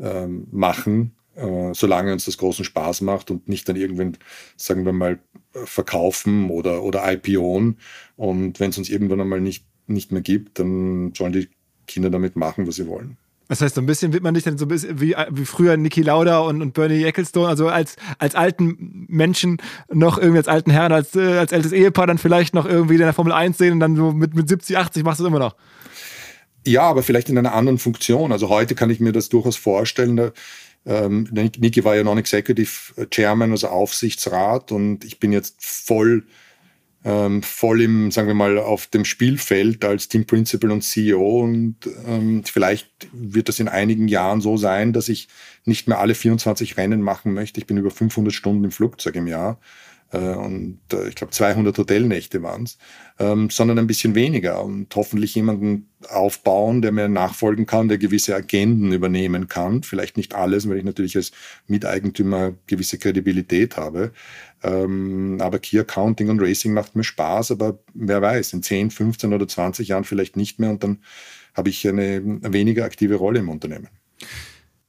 [0.00, 4.16] ähm, machen, äh, solange uns das großen Spaß macht und nicht dann irgendwann,
[4.56, 5.18] sagen wir mal,
[5.52, 7.78] verkaufen oder, oder IPOen.
[8.16, 11.48] Und wenn es uns irgendwann einmal nicht, nicht mehr gibt, dann sollen die
[11.86, 13.16] Kinder damit machen, was sie wollen.
[13.48, 15.76] Das heißt, so ein bisschen wird man nicht dann so ein bisschen wie, wie früher
[15.76, 19.56] Niki Lauda und, und Bernie Ecclestone, also als, als alten Menschen
[19.90, 23.00] noch irgendwie als alten Herren, als, äh, als ältes Ehepaar dann vielleicht noch irgendwie in
[23.00, 25.38] der Formel 1 sehen und dann so mit, mit 70, 80 machst du es immer
[25.38, 25.56] noch.
[26.66, 28.32] Ja, aber vielleicht in einer anderen Funktion.
[28.32, 30.16] Also heute kann ich mir das durchaus vorstellen.
[30.16, 30.32] Da,
[30.84, 36.24] ähm, Niki war ja Non-Executive Chairman, also Aufsichtsrat, und ich bin jetzt voll,
[37.04, 41.40] ähm, voll im, sagen wir mal, auf dem Spielfeld als Team Principal und CEO.
[41.40, 45.28] Und ähm, vielleicht wird das in einigen Jahren so sein, dass ich
[45.64, 47.60] nicht mehr alle 24 Rennen machen möchte.
[47.60, 49.58] Ich bin über 500 Stunden im Flugzeug im Jahr.
[50.10, 52.78] Äh, und äh, ich glaube 200 Hotelnächte waren es,
[53.18, 58.34] ähm, sondern ein bisschen weniger und hoffentlich jemanden aufbauen, der mir nachfolgen kann, der gewisse
[58.34, 59.82] Agenden übernehmen kann.
[59.82, 61.32] Vielleicht nicht alles, weil ich natürlich als
[61.66, 64.12] Miteigentümer gewisse Kredibilität habe.
[64.62, 69.32] Ähm, aber Key Accounting und Racing macht mir Spaß, aber wer weiß, in 10, 15
[69.32, 70.98] oder 20 Jahren vielleicht nicht mehr und dann
[71.54, 73.88] habe ich eine weniger aktive Rolle im Unternehmen.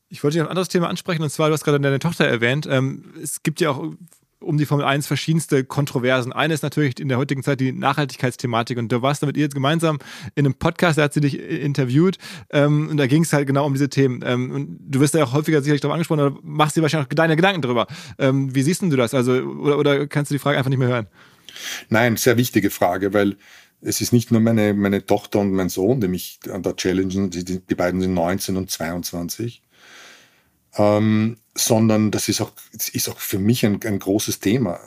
[0.09, 2.67] Ich wollte dich ein anderes Thema ansprechen, und zwar, du hast gerade deine Tochter erwähnt.
[2.69, 3.93] Ähm, es gibt ja auch
[4.41, 6.31] um die Formel 1 verschiedenste Kontroversen.
[6.31, 9.55] Eine ist natürlich in der heutigen Zeit die Nachhaltigkeitsthematik und du warst damit ihr jetzt
[9.55, 9.99] gemeinsam
[10.35, 12.17] in einem Podcast, da hat sie dich interviewt
[12.51, 14.21] ähm, und da ging es halt genau um diese Themen.
[14.25, 17.13] Ähm, und du wirst ja auch häufiger sicherlich darauf angesprochen oder machst dir wahrscheinlich auch
[17.13, 17.87] deine Gedanken darüber.
[18.17, 19.13] Ähm, wie siehst du das?
[19.13, 21.07] Also, oder, oder kannst du die Frage einfach nicht mehr hören?
[21.89, 23.35] Nein, sehr wichtige Frage, weil
[23.81, 27.43] es ist nicht nur meine, meine Tochter und mein Sohn, die mich der challengen, die,
[27.43, 29.63] die beiden sind 19 und 22
[30.77, 32.51] ähm, sondern das ist auch,
[32.93, 34.79] ist auch für mich ein, ein großes Thema.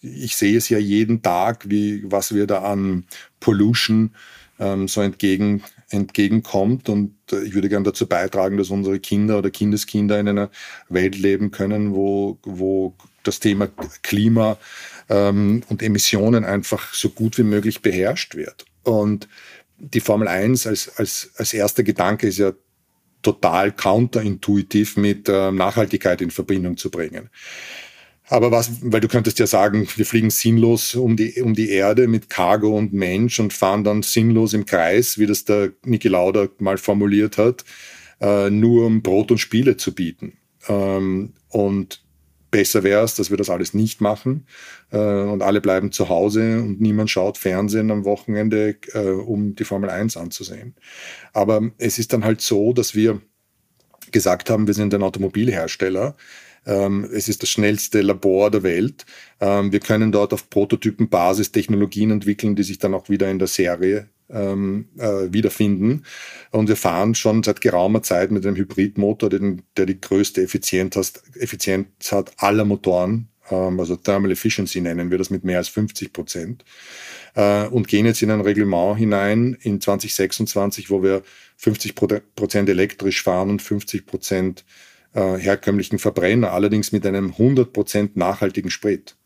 [0.00, 3.04] Ich sehe es ja jeden Tag, wie, was wir da an
[3.40, 4.14] Pollution
[4.58, 6.88] ähm, so entgegen entgegenkommt.
[6.88, 10.50] Und äh, ich würde gerne dazu beitragen, dass unsere Kinder oder Kindeskinder in einer
[10.88, 13.68] Welt leben können, wo, wo das Thema
[14.02, 14.58] Klima
[15.08, 18.64] ähm, und Emissionen einfach so gut wie möglich beherrscht wird.
[18.82, 19.28] Und
[19.78, 22.52] die Formel 1 als, als, als erster Gedanke ist ja
[23.22, 27.30] total counterintuitiv mit äh, Nachhaltigkeit in Verbindung zu bringen.
[28.28, 32.08] Aber was, weil du könntest ja sagen, wir fliegen sinnlos um die, um die Erde
[32.08, 36.48] mit Cargo und Mensch und fahren dann sinnlos im Kreis, wie das der Niki Lauda
[36.58, 37.64] mal formuliert hat,
[38.20, 40.38] äh, nur um Brot und Spiele zu bieten.
[40.68, 42.02] Ähm, und
[42.50, 44.46] besser wäre es, dass wir das alles nicht machen
[44.90, 49.64] äh, und alle bleiben zu Hause und niemand schaut Fernsehen am Wochenende, äh, um die
[49.64, 50.74] Formel 1 anzusehen.
[51.32, 53.20] Aber es ist dann halt so, dass wir
[54.12, 56.16] gesagt haben, wir sind ein Automobilhersteller.
[56.64, 59.06] Ähm, es ist das schnellste Labor der Welt.
[59.40, 63.48] Ähm, wir können dort auf Prototypenbasis Technologien entwickeln, die sich dann auch wieder in der
[63.48, 66.04] Serie ähm, äh, wiederfinden.
[66.50, 70.96] Und wir fahren schon seit geraumer Zeit mit einem Hybridmotor, den, der die größte Effizienz
[70.96, 75.68] hat, Effizienz hat aller Motoren, ähm, also Thermal Efficiency nennen wir das mit mehr als
[75.68, 76.64] 50 Prozent.
[77.34, 81.22] Äh, und gehen jetzt in ein Reglement hinein in 2026, wo wir
[81.56, 81.94] 50
[82.34, 84.64] Prozent elektrisch fahren und 50 Prozent
[85.14, 89.16] äh, herkömmlichen Verbrenner, allerdings mit einem 100 Prozent nachhaltigen Sprit.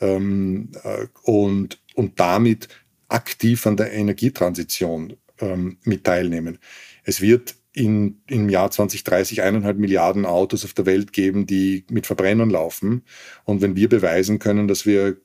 [0.00, 2.68] Ähm, äh, und, und damit
[3.08, 6.58] aktiv an der Energietransition ähm, mit teilnehmen.
[7.04, 12.06] Es wird in, im Jahr 2030 eineinhalb Milliarden Autos auf der Welt geben, die mit
[12.06, 13.04] Verbrennern laufen.
[13.44, 15.18] Und wenn wir beweisen können, dass wir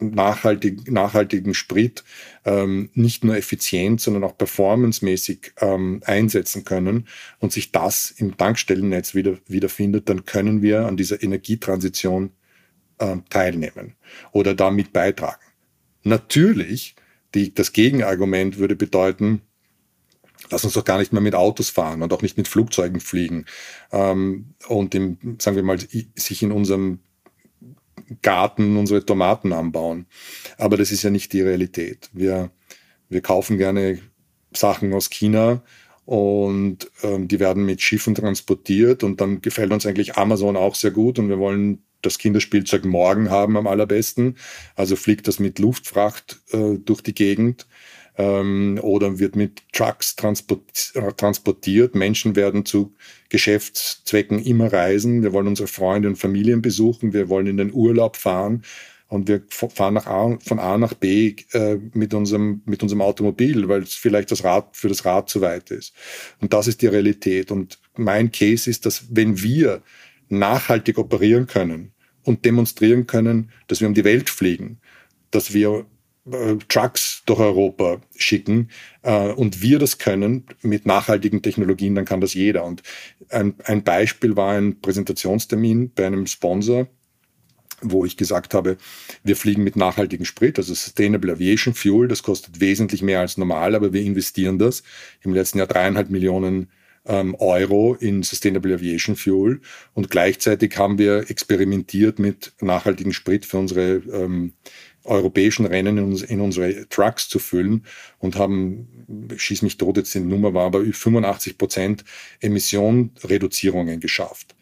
[0.00, 2.04] nachhaltig, nachhaltigen Sprit
[2.44, 7.06] ähm, nicht nur effizient, sondern auch performancemäßig ähm, einsetzen können
[7.38, 12.30] und sich das im Tankstellennetz wieder, wiederfindet, dann können wir an dieser Energietransition
[12.98, 13.94] ähm, teilnehmen
[14.32, 15.40] oder damit beitragen.
[16.02, 16.96] Natürlich
[17.34, 19.42] die, das Gegenargument würde bedeuten,
[20.50, 23.46] lass uns doch gar nicht mehr mit Autos fahren und auch nicht mit Flugzeugen fliegen
[23.92, 27.00] ähm, und im, sagen wir mal, sich in unserem
[28.22, 30.06] Garten unsere Tomaten anbauen.
[30.58, 32.10] Aber das ist ja nicht die Realität.
[32.12, 32.50] Wir,
[33.08, 34.00] wir kaufen gerne
[34.52, 35.62] Sachen aus China
[36.04, 40.90] und ähm, die werden mit Schiffen transportiert und dann gefällt uns eigentlich Amazon auch sehr
[40.90, 44.36] gut und wir wollen das Kinderspielzeug morgen haben am allerbesten.
[44.76, 47.66] Also fliegt das mit Luftfracht äh, durch die Gegend
[48.16, 51.94] ähm, oder wird mit Trucks transportiert.
[51.94, 52.94] Menschen werden zu
[53.28, 55.22] Geschäftszwecken immer reisen.
[55.22, 57.12] Wir wollen unsere Freunde und Familien besuchen.
[57.12, 58.62] Wir wollen in den Urlaub fahren.
[59.08, 63.82] Und wir fahren A, von A nach B äh, mit, unserem, mit unserem Automobil, weil
[63.82, 65.94] es vielleicht das Rad für das Rad zu weit ist.
[66.40, 67.52] Und das ist die Realität.
[67.52, 69.82] Und mein Case ist, dass wenn wir
[70.28, 71.93] nachhaltig operieren können,
[72.24, 74.78] und demonstrieren können, dass wir um die Welt fliegen,
[75.30, 75.86] dass wir
[76.30, 78.70] äh, Trucks durch Europa schicken
[79.02, 82.64] äh, und wir das können mit nachhaltigen Technologien, dann kann das jeder.
[82.64, 82.82] Und
[83.28, 86.88] ein, ein Beispiel war ein Präsentationstermin bei einem Sponsor,
[87.82, 88.78] wo ich gesagt habe,
[89.22, 93.74] wir fliegen mit nachhaltigem Sprit, also Sustainable Aviation Fuel, das kostet wesentlich mehr als normal,
[93.74, 94.82] aber wir investieren das.
[95.22, 96.68] Im letzten Jahr dreieinhalb Millionen ähm,
[97.06, 99.60] Euro in Sustainable Aviation Fuel
[99.92, 104.54] und gleichzeitig haben wir experimentiert mit nachhaltigem Sprit für unsere ähm,
[105.04, 107.84] europäischen Rennen in, in, unsere Trucks zu füllen
[108.18, 112.04] und haben, schieß mich tot, jetzt die Nummer war aber 85 Prozent
[112.40, 114.54] Emissionreduzierungen geschafft.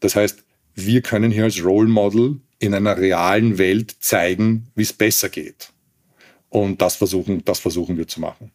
[0.00, 0.42] Das heißt,
[0.74, 5.70] wir können hier als Role Model in einer realen Welt zeigen, wie es besser geht.
[6.48, 8.52] Und das versuchen, das versuchen wir zu machen.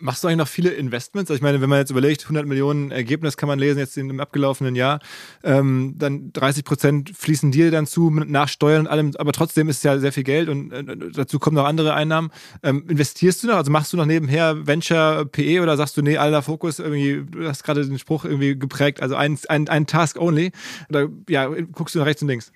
[0.00, 1.30] Machst du eigentlich noch viele Investments?
[1.30, 4.18] Also ich meine, wenn man jetzt überlegt, 100 Millionen Ergebnis kann man lesen jetzt im
[4.18, 5.00] abgelaufenen Jahr,
[5.44, 9.78] ähm, dann 30 Prozent fließen dir dann zu nach Steuern und allem, aber trotzdem ist
[9.78, 12.30] es ja sehr viel Geld und äh, dazu kommen noch andere Einnahmen.
[12.62, 13.56] Ähm, investierst du noch?
[13.56, 17.46] Also machst du noch nebenher Venture PE oder sagst du, nee, aller Fokus irgendwie, du
[17.46, 20.52] hast gerade den Spruch irgendwie geprägt, also ein, ein, ein Task only?
[20.88, 22.52] Oder ja, guckst du nach rechts und links?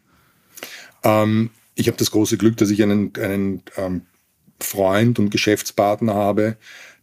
[1.03, 4.03] Ähm, ich habe das große Glück, dass ich einen, einen ähm,
[4.61, 6.57] Freund und Geschäftspartner habe,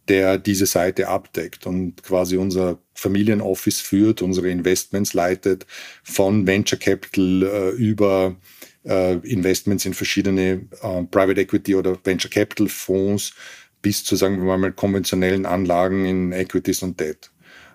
[0.08, 5.66] der diese Seite abdeckt und quasi unser Familienoffice führt, unsere Investments leitet,
[6.02, 8.36] von Venture Capital äh, über
[8.84, 13.32] äh, Investments in verschiedene äh, Private Equity oder Venture Capital Fonds
[13.80, 17.30] bis zu, sagen wir mal, konventionellen Anlagen in Equities und Debt.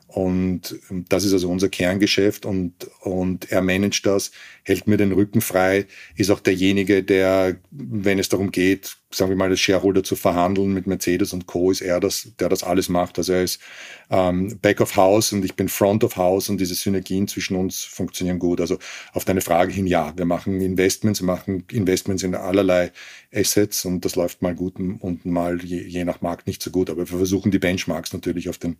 [0.07, 4.31] Und ähm, das ist also unser Kerngeschäft und, und er managt das,
[4.63, 9.37] hält mir den Rücken frei, ist auch derjenige, der, wenn es darum geht, sagen wir
[9.37, 11.71] mal, als Shareholder zu verhandeln mit Mercedes und Co.
[11.71, 13.17] ist er das, der das alles macht.
[13.17, 13.61] Also er ist
[14.09, 17.83] ähm, Back of House und ich bin Front of House und diese Synergien zwischen uns
[17.83, 18.59] funktionieren gut.
[18.59, 18.77] Also
[19.13, 22.91] auf deine Frage hin, ja, wir machen Investments, wir machen Investments in allerlei
[23.33, 26.89] Assets und das läuft mal gut und mal je, je nach Markt nicht so gut.
[26.89, 28.77] Aber wir versuchen die Benchmarks natürlich auf den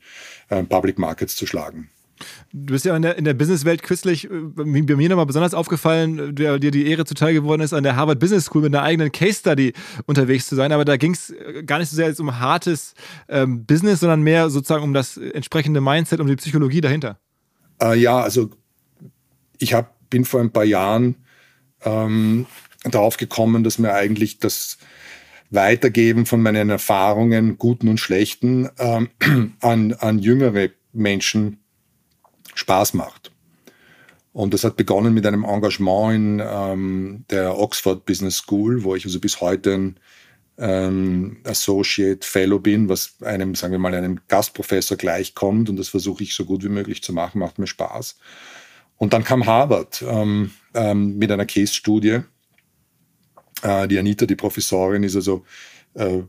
[0.50, 1.90] äh, Public Markets zu schlagen.
[2.54, 6.36] Du bist ja in der, in der Businesswelt kürzlich, äh, bei mir nochmal besonders aufgefallen,
[6.36, 9.12] der dir die Ehre zuteil geworden ist, an der Harvard Business School mit einer eigenen
[9.12, 9.74] Case Study
[10.06, 10.72] unterwegs zu sein.
[10.72, 12.94] Aber da ging es äh, gar nicht so sehr um hartes
[13.28, 17.20] ähm, Business, sondern mehr sozusagen um das entsprechende Mindset, um die Psychologie dahinter.
[17.82, 18.50] Äh, ja, also
[19.60, 21.16] ich hab, bin vor ein paar Jahren
[21.84, 22.46] ähm,
[22.84, 24.78] darauf gekommen, dass mir eigentlich das
[25.50, 29.10] Weitergeben von meinen Erfahrungen, guten und schlechten, ähm,
[29.62, 31.60] an, an jüngere Menschen
[32.58, 33.32] Spaß macht.
[34.34, 39.06] Und das hat begonnen mit einem Engagement in ähm, der Oxford Business School, wo ich
[39.06, 40.00] also bis heute ein
[40.60, 45.70] ähm, Associate Fellow bin, was einem, sagen wir mal, einem Gastprofessor gleichkommt.
[45.70, 48.18] Und das versuche ich so gut wie möglich zu machen, macht mir Spaß.
[48.98, 52.20] Und dann kam Harvard ähm, ähm, mit einer Case-Studie.
[53.62, 55.46] Äh, die Anita, die Professorin, ist also
[55.94, 56.22] äh,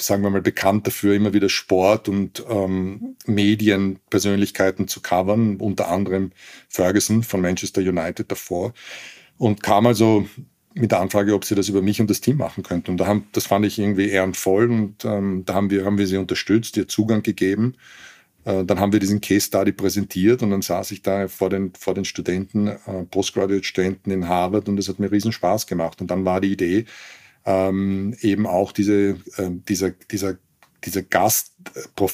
[0.00, 6.32] sagen wir mal, bekannt dafür, immer wieder Sport und ähm, Medienpersönlichkeiten zu covern, unter anderem
[6.68, 8.72] Ferguson von Manchester United davor.
[9.38, 10.26] Und kam also
[10.74, 12.92] mit der Anfrage, ob sie das über mich und das Team machen könnten.
[12.92, 16.06] Und da haben, das fand ich irgendwie ehrenvoll und ähm, da haben wir, haben wir
[16.06, 17.74] sie unterstützt, ihr Zugang gegeben.
[18.44, 21.72] Äh, dann haben wir diesen Case Study präsentiert und dann saß ich da vor den,
[21.78, 26.00] vor den Studenten, äh, Postgraduate-Studenten in Harvard und es hat mir riesen Spaß gemacht.
[26.00, 26.86] Und dann war die Idee,
[27.44, 30.36] ähm, eben auch diese, äh, dieser, dieser,
[30.84, 32.06] dieser Gast, äh,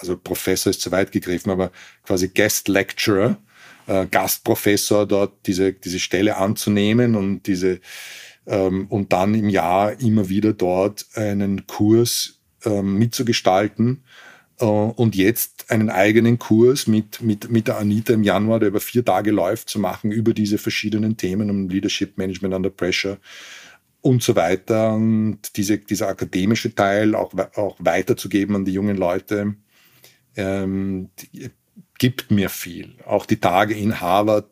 [0.00, 1.70] also Professor ist zu weit gegriffen, aber
[2.04, 3.38] quasi Guest Lecturer,
[3.86, 7.80] äh, Gastprofessor dort diese, diese Stelle anzunehmen und diese
[8.46, 14.04] ähm, und dann im Jahr immer wieder dort einen Kurs ähm, mitzugestalten.
[14.58, 18.80] Äh, und jetzt einen eigenen Kurs mit, mit, mit der Anita im Januar, der über
[18.80, 23.18] vier Tage läuft, zu machen über diese verschiedenen Themen um Leadership Management under Pressure
[24.04, 24.94] und so weiter.
[24.94, 29.54] Und diese, dieser akademische Teil auch, auch weiterzugeben an die jungen Leute,
[30.36, 31.50] ähm, die,
[31.98, 32.94] gibt mir viel.
[33.06, 34.48] Auch die Tage in Harvard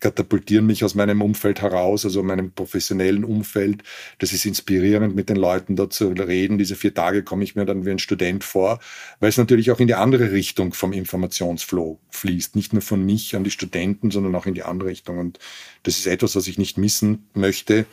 [0.00, 3.82] katapultieren mich aus meinem Umfeld heraus, also meinem professionellen Umfeld.
[4.18, 6.58] Das ist inspirierend, mit den Leuten dort zu reden.
[6.58, 8.78] Diese vier Tage komme ich mir dann wie ein Student vor,
[9.20, 12.54] weil es natürlich auch in die andere Richtung vom Informationsflow fließt.
[12.54, 15.18] Nicht nur von mich an die Studenten, sondern auch in die andere Richtung.
[15.18, 15.38] Und
[15.82, 17.86] das ist etwas, was ich nicht missen möchte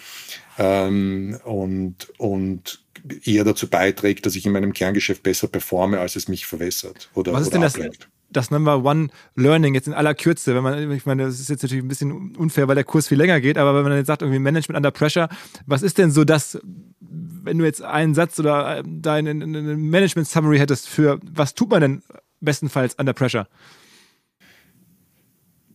[0.57, 2.83] ähm, und, und
[3.23, 7.33] eher dazu beiträgt, dass ich in meinem Kerngeschäft besser performe, als es mich verwässert oder,
[7.33, 8.01] was ist oder denn ablenkt.
[8.01, 8.18] das?
[8.31, 11.63] Das Number One Learning jetzt in aller Kürze, wenn man, ich meine, das ist jetzt
[11.63, 14.21] natürlich ein bisschen unfair, weil der Kurs viel länger geht, aber wenn man jetzt sagt,
[14.21, 15.29] irgendwie Management under Pressure,
[15.65, 16.59] was ist denn so das,
[16.99, 22.03] wenn du jetzt einen Satz oder deine Management Summary hättest für, was tut man denn
[22.39, 23.47] bestenfalls under Pressure?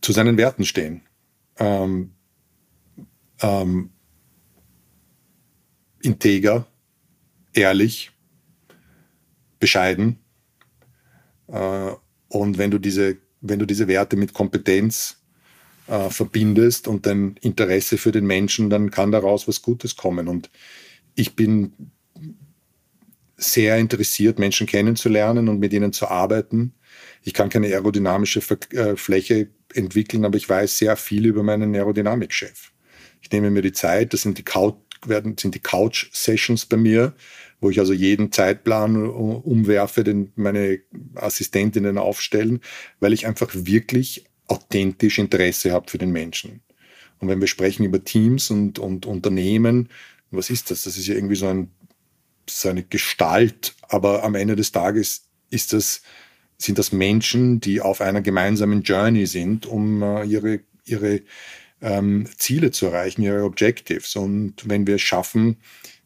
[0.01, 1.01] Zu seinen Werten stehen.
[1.57, 2.11] Ähm,
[3.41, 3.89] ähm,
[6.01, 6.67] integer,
[7.53, 8.11] ehrlich,
[9.59, 10.19] bescheiden,
[11.47, 11.91] äh,
[12.35, 15.21] und wenn du diese, wenn du diese Werte mit Kompetenz
[15.87, 20.27] äh, verbindest und dein Interesse für den Menschen, dann kann daraus was Gutes kommen.
[20.27, 20.49] Und
[21.15, 21.73] ich bin
[23.37, 26.73] sehr interessiert, Menschen kennenzulernen und mit ihnen zu arbeiten.
[27.23, 32.71] Ich kann keine aerodynamische äh, Fläche entwickeln, aber ich weiß sehr viel über meinen Aerodynamikchef.
[33.21, 34.75] Ich nehme mir die Zeit, das sind die Couch,
[35.05, 37.13] werden, sind die Couch-Sessions bei mir,
[37.61, 40.79] wo ich also jeden Zeitplan umwerfe, den meine
[41.15, 42.61] Assistentinnen aufstellen,
[42.99, 46.61] weil ich einfach wirklich authentisch Interesse habe für den Menschen.
[47.19, 49.89] Und wenn wir sprechen über Teams und, und Unternehmen,
[50.31, 50.83] was ist das?
[50.83, 51.71] Das ist ja irgendwie so, ein,
[52.49, 56.01] so eine Gestalt, aber am Ende des Tages ist das,
[56.57, 61.21] sind das Menschen, die auf einer gemeinsamen Journey sind, um uh, ihre, ihre
[61.81, 64.15] ähm, Ziele zu erreichen, ihre Objectives.
[64.15, 65.57] Und wenn wir es schaffen,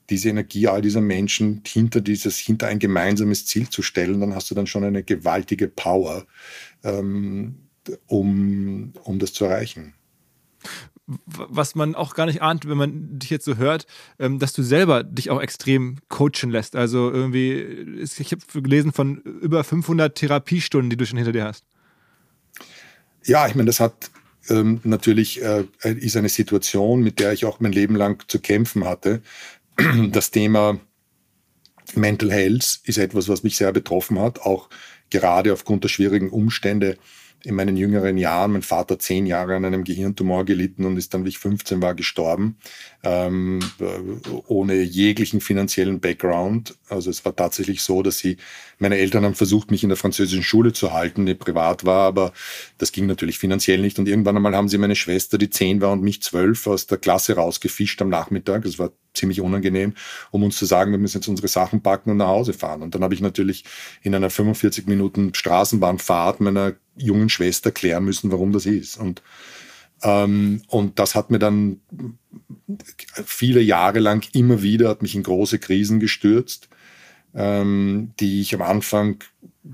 [0.09, 4.49] diese Energie all dieser Menschen hinter dieses, hinter ein gemeinsames Ziel zu stellen, dann hast
[4.51, 6.25] du dann schon eine gewaltige Power,
[6.83, 7.55] ähm,
[8.07, 9.93] um, um das zu erreichen
[11.25, 13.87] was man auch gar nicht ahnt, wenn man dich jetzt so hört,
[14.19, 16.75] ähm, dass du selber dich auch extrem coachen lässt.
[16.75, 21.65] Also irgendwie, ich habe gelesen von über 500 Therapiestunden, die du schon hinter dir hast.
[23.25, 24.11] Ja, ich meine, das hat
[24.49, 28.85] ähm, natürlich äh, ist eine Situation, mit der ich auch mein Leben lang zu kämpfen
[28.85, 29.21] hatte
[30.11, 30.79] das Thema
[31.95, 34.69] Mental Health ist etwas, was mich sehr betroffen hat, auch
[35.09, 36.97] gerade aufgrund der schwierigen Umstände
[37.43, 41.23] in meinen jüngeren Jahren, mein Vater zehn Jahre an einem Gehirntumor gelitten und ist dann,
[41.23, 42.57] wie ich 15 war, gestorben,
[43.03, 43.59] ähm,
[44.47, 46.75] ohne jeglichen finanziellen Background.
[46.89, 48.37] Also es war tatsächlich so, dass sie,
[48.77, 52.33] meine Eltern haben versucht, mich in der französischen Schule zu halten, die privat war, aber
[52.77, 53.99] das ging natürlich finanziell nicht.
[53.99, 56.97] Und irgendwann einmal haben sie meine Schwester, die zehn war und mich zwölf, aus der
[56.97, 58.63] Klasse rausgefischt am Nachmittag.
[58.63, 59.93] Das war ziemlich unangenehm,
[60.31, 62.81] um uns zu sagen, wir müssen jetzt unsere Sachen packen und nach Hause fahren.
[62.81, 63.63] Und dann habe ich natürlich
[64.01, 68.97] in einer 45 Minuten Straßenbahnfahrt meiner jungen Schwester klären müssen, warum das ist.
[68.97, 69.21] Und,
[70.03, 71.79] ähm, und das hat mir dann
[73.25, 76.69] viele Jahre lang immer wieder, hat mich in große Krisen gestürzt,
[77.33, 79.23] ähm, die ich am Anfang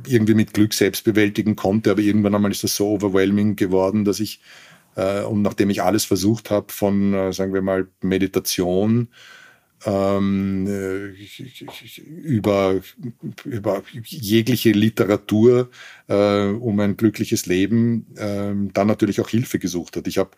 [0.08, 4.20] irgendwie mit Glück selbst bewältigen konnte, aber irgendwann einmal ist das so overwhelming geworden, dass
[4.20, 4.42] ich,
[4.96, 9.10] äh, und nachdem ich alles versucht habe, von, äh, sagen wir mal, Meditation,
[12.08, 12.82] über,
[13.44, 15.70] über jegliche Literatur
[16.08, 20.08] äh, um ein glückliches Leben äh, dann natürlich auch Hilfe gesucht hat.
[20.08, 20.32] Ich habe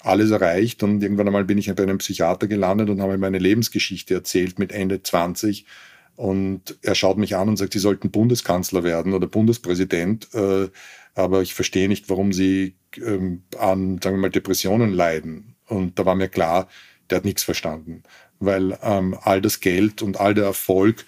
[0.00, 4.14] alles erreicht und irgendwann einmal bin ich bei einem Psychiater gelandet und habe meine Lebensgeschichte
[4.14, 5.66] erzählt mit Ende 20
[6.14, 10.68] und er schaut mich an und sagt, Sie sollten Bundeskanzler werden oder Bundespräsident, äh,
[11.14, 15.56] aber ich verstehe nicht, warum Sie ähm, an, sagen wir mal, Depressionen leiden.
[15.66, 16.68] Und da war mir klar,
[17.10, 18.02] der hat nichts verstanden
[18.38, 21.04] weil ähm, all das Geld und all der Erfolg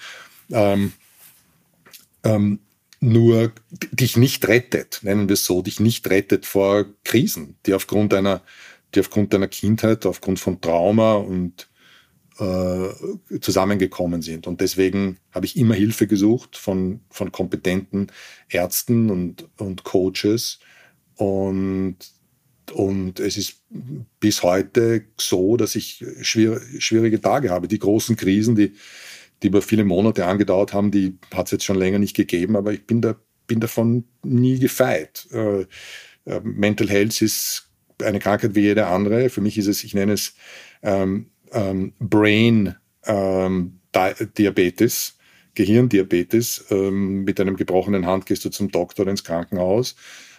[0.51, 0.93] ähm,
[2.24, 2.61] ähm,
[3.01, 3.53] nur
[3.93, 8.43] dich nicht rettet, nennen wir es so, dich nicht rettet vor Krisen, die aufgrund einer,
[8.95, 11.68] die aufgrund deiner Kindheit, aufgrund von Trauma und
[12.39, 14.47] äh, zusammengekommen sind.
[14.47, 18.11] Und deswegen habe ich immer Hilfe gesucht von, von kompetenten
[18.49, 20.59] Ärzten und, und Coaches.
[21.16, 21.97] Und
[22.73, 23.62] und es ist
[24.21, 27.69] bis heute so, dass ich schwierige Tage habe.
[27.69, 28.75] Die großen Krisen, die,
[29.43, 32.73] die über viele Monate angedauert haben, die hat es jetzt schon länger nicht gegeben, aber
[32.73, 33.16] ich bin, da,
[33.47, 35.27] bin davon nie gefeit.
[35.33, 35.62] Äh,
[36.25, 37.69] äh, Mental Health ist
[38.03, 39.31] eine Krankheit wie jede andere.
[39.31, 40.35] Für mich ist es, ich nenne es
[40.83, 43.81] ähm, ähm, Brain ähm,
[44.37, 45.14] Diabetes.
[45.55, 46.66] Gehirndiabetes.
[46.71, 49.97] Ähm, mit einem gebrochenen Hand gehst du zum Doktor ins Krankenhaus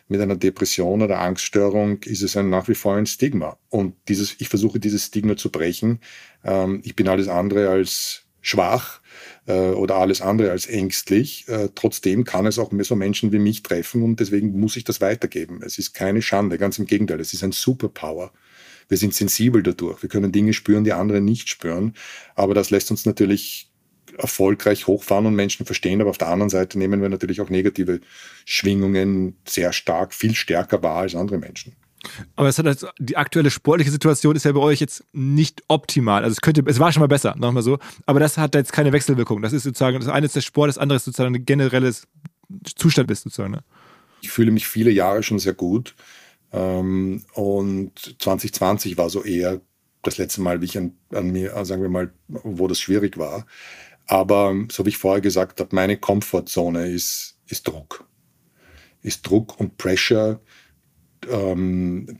[0.10, 3.57] mit einer Depression oder Angststörung ist es ein, nach wie vor ein Stigma.
[3.70, 5.99] Und dieses, ich versuche dieses Stigma zu brechen.
[6.43, 9.01] Ähm, ich bin alles andere als schwach
[9.45, 11.47] äh, oder alles andere als ängstlich.
[11.47, 14.99] Äh, trotzdem kann es auch so Menschen wie mich treffen und deswegen muss ich das
[14.99, 15.62] weitergeben.
[15.64, 18.32] Es ist keine Schande, ganz im Gegenteil, es ist ein Superpower.
[18.88, 20.01] Wir sind sensibel dadurch.
[20.01, 21.93] Wir können Dinge spüren, die andere nicht spüren.
[22.34, 23.68] Aber das lässt uns natürlich
[24.20, 28.01] erfolgreich hochfahren und Menschen verstehen, aber auf der anderen Seite nehmen wir natürlich auch negative
[28.45, 31.76] Schwingungen sehr stark, viel stärker wahr als andere Menschen.
[32.36, 36.24] Aber es hat also, die aktuelle sportliche Situation ist ja bei euch jetzt nicht optimal.
[36.24, 37.78] Also es könnte, es war schon mal besser, nochmal so.
[38.05, 39.41] Aber das hat jetzt keine Wechselwirkung.
[39.41, 42.07] Das ist sozusagen, das eine ist der Sport, das andere ist sozusagen ein generelles
[42.76, 43.51] Zustand ist sozusagen.
[43.51, 43.63] Ne?
[44.22, 45.95] Ich fühle mich viele Jahre schon sehr gut.
[46.51, 49.61] Ähm, und 2020 war so eher
[50.01, 53.45] das letzte Mal, wie ich an, an mir, sagen wir mal, wo das schwierig war.
[54.10, 58.05] Aber so wie ich vorher gesagt habe, meine Komfortzone ist, ist Druck.
[59.03, 60.41] Ist Druck und Pressure,
[61.30, 62.20] ähm,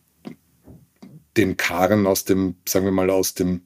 [1.36, 3.64] den Karren aus dem, sagen wir mal, aus dem,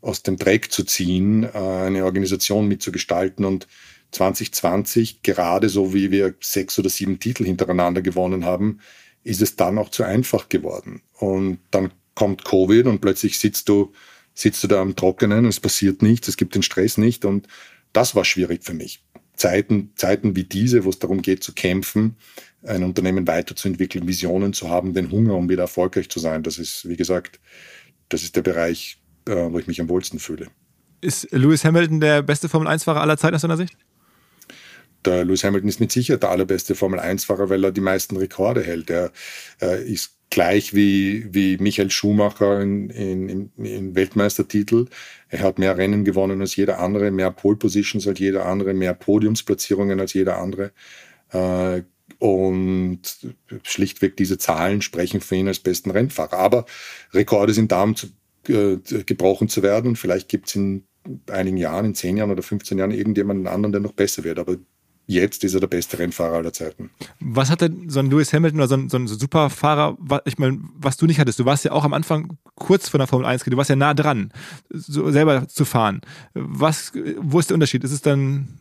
[0.00, 3.66] aus dem Dreck zu ziehen, äh, eine Organisation mitzugestalten und
[4.12, 8.78] 2020, gerade so wie wir sechs oder sieben Titel hintereinander gewonnen haben,
[9.24, 11.02] ist es dann auch zu einfach geworden.
[11.14, 13.92] Und dann kommt Covid und plötzlich sitzt du
[14.38, 17.48] sitzt du da am Trockenen, es passiert nichts, es gibt den Stress nicht und
[17.92, 19.04] das war schwierig für mich.
[19.34, 22.16] Zeiten, Zeiten wie diese, wo es darum geht zu kämpfen,
[22.64, 26.88] ein Unternehmen weiterzuentwickeln, Visionen zu haben, den Hunger, um wieder erfolgreich zu sein, das ist,
[26.88, 27.40] wie gesagt,
[28.08, 30.48] das ist der Bereich, äh, wo ich mich am wohlsten fühle.
[31.00, 33.76] Ist Lewis Hamilton der beste Formel-1-Fahrer aller Zeiten aus deiner Sicht?
[35.04, 38.90] Der Lewis Hamilton ist mit Sicherheit der allerbeste Formel-1-Fahrer, weil er die meisten Rekorde hält.
[38.90, 39.12] Er
[39.60, 44.86] äh, ist gleich wie, wie Michael Schumacher in, in, in Weltmeistertitel.
[45.28, 48.94] Er hat mehr Rennen gewonnen als jeder andere, mehr Pole Positions als jeder andere, mehr
[48.94, 50.72] Podiumsplatzierungen als jeder andere.
[51.30, 51.82] Äh,
[52.18, 53.00] und
[53.62, 56.38] schlichtweg diese Zahlen sprechen für ihn als besten Rennfahrer.
[56.38, 56.66] Aber
[57.12, 58.08] Rekorde sind da, um zu,
[58.48, 59.88] äh, gebrochen zu werden.
[59.88, 60.84] Und vielleicht gibt es in
[61.30, 64.38] einigen Jahren, in zehn Jahren oder 15 Jahren irgendjemanden anderen, der noch besser wird.
[64.38, 64.56] Aber
[65.08, 66.90] jetzt ist er der beste Rennfahrer aller Zeiten.
[67.18, 70.38] Was hat denn so ein Lewis Hamilton oder so ein, so ein Superfahrer, was, ich
[70.38, 71.38] meine, was du nicht hattest?
[71.38, 73.94] Du warst ja auch am Anfang kurz vor der Formel 1, du warst ja nah
[73.94, 74.30] dran,
[74.68, 76.02] so selber zu fahren.
[76.34, 77.84] Was, wo ist der Unterschied?
[77.84, 78.58] Ist es dann,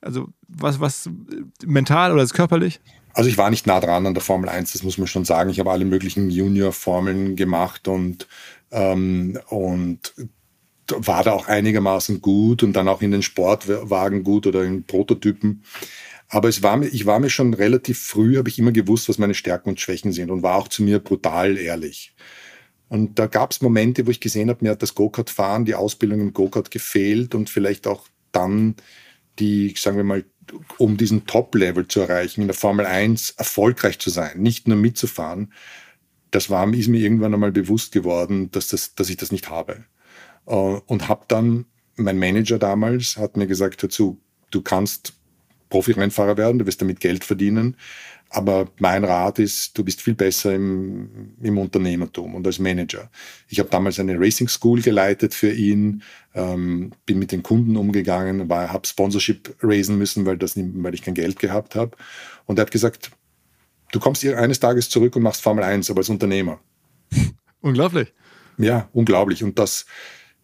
[0.00, 1.10] also was, was
[1.66, 2.80] mental oder ist es körperlich?
[3.12, 5.50] Also ich war nicht nah dran an der Formel 1, das muss man schon sagen.
[5.50, 8.28] Ich habe alle möglichen Junior-Formeln gemacht und,
[8.70, 10.14] ähm, und
[10.96, 15.62] war da auch einigermaßen gut und dann auch in den Sportwagen gut oder in Prototypen.
[16.28, 19.34] Aber es war ich war mir schon relativ früh, habe ich immer gewusst, was meine
[19.34, 22.14] Stärken und Schwächen sind und war auch zu mir brutal ehrlich.
[22.88, 26.20] Und da gab es Momente, wo ich gesehen habe, mir hat das Go-Kart-Fahren, die Ausbildung
[26.20, 28.74] im Go-Kart gefehlt und vielleicht auch dann
[29.38, 30.24] die, sagen wir mal,
[30.78, 35.52] um diesen Top-Level zu erreichen, in der Formel 1 erfolgreich zu sein, nicht nur mitzufahren,
[36.30, 39.84] das war, ist mir irgendwann einmal bewusst geworden, dass, das, dass ich das nicht habe.
[40.50, 44.20] Äh, und habe dann, mein Manager damals hat mir gesagt dazu,
[44.50, 45.14] du kannst
[45.70, 47.76] Profi-Rennfahrer werden, du wirst damit Geld verdienen.
[48.32, 53.10] Aber mein Rat ist, du bist viel besser im, im Unternehmertum und als Manager.
[53.48, 56.02] Ich habe damals eine Racing School geleitet für ihn,
[56.34, 61.14] ähm, bin mit den Kunden umgegangen, habe Sponsorship raisen müssen, weil, das, weil ich kein
[61.14, 61.96] Geld gehabt habe.
[62.46, 63.10] Und er hat gesagt,
[63.90, 66.60] du kommst eines Tages zurück und machst Formel 1, aber als Unternehmer.
[67.60, 68.12] Unglaublich.
[68.58, 69.42] Ja, unglaublich.
[69.42, 69.86] Und das,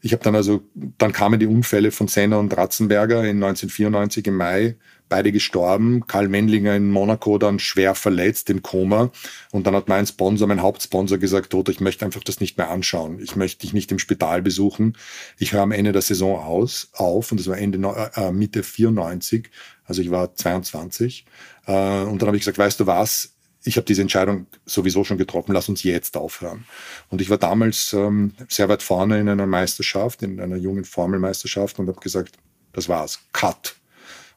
[0.02, 4.36] ich habe dann also, dann kamen die Unfälle von Senna und Ratzenberger in 1994 im
[4.36, 4.76] Mai,
[5.08, 6.06] beide gestorben.
[6.06, 9.10] Karl Mendlinger in Monaco dann schwer verletzt im Koma.
[9.52, 12.70] Und dann hat mein Sponsor, mein Hauptsponsor gesagt, Toto, ich möchte einfach das nicht mehr
[12.70, 13.20] anschauen.
[13.20, 14.96] Ich möchte dich nicht im Spital besuchen.
[15.38, 17.30] Ich höre am Ende der Saison aus, auf.
[17.30, 17.78] Und das war Ende,
[18.14, 19.50] äh, Mitte 94.
[19.84, 21.24] Also ich war 22.
[21.66, 21.72] Äh,
[22.02, 23.35] und dann habe ich gesagt, weißt du was?
[23.66, 26.64] Ich habe diese Entscheidung sowieso schon getroffen, lass uns jetzt aufhören.
[27.10, 31.78] Und ich war damals ähm, sehr weit vorne in einer Meisterschaft, in einer jungen Formelmeisterschaft
[31.78, 32.36] und habe gesagt,
[32.72, 33.76] das war's, cut.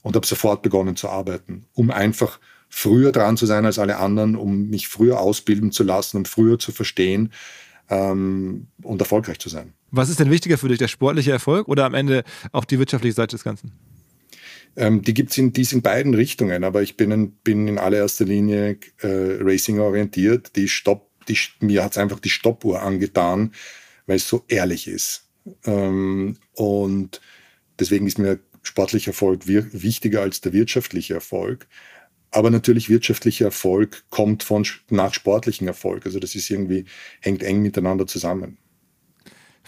[0.01, 4.35] Und habe sofort begonnen zu arbeiten, um einfach früher dran zu sein als alle anderen,
[4.35, 7.33] um mich früher ausbilden zu lassen, um früher zu verstehen
[7.89, 9.73] ähm, und erfolgreich zu sein.
[9.91, 13.15] Was ist denn wichtiger für dich, der sportliche Erfolg oder am Ende auch die wirtschaftliche
[13.15, 13.73] Seite des Ganzen?
[14.75, 18.25] Ähm, die gibt es in diesen beiden Richtungen, aber ich bin, in, bin in allererster
[18.25, 20.55] Linie äh, Racing orientiert.
[20.55, 23.53] Die Stopp, die, mir hat es einfach die Stoppuhr angetan,
[24.05, 25.27] weil es so ehrlich ist.
[25.65, 27.21] Ähm, und
[27.79, 31.67] deswegen ist mir sportlicher Erfolg wichtiger als der wirtschaftliche Erfolg.
[32.31, 36.05] Aber natürlich wirtschaftlicher Erfolg kommt von nach sportlichem Erfolg.
[36.05, 36.85] Also das ist irgendwie,
[37.21, 38.57] hängt eng miteinander zusammen.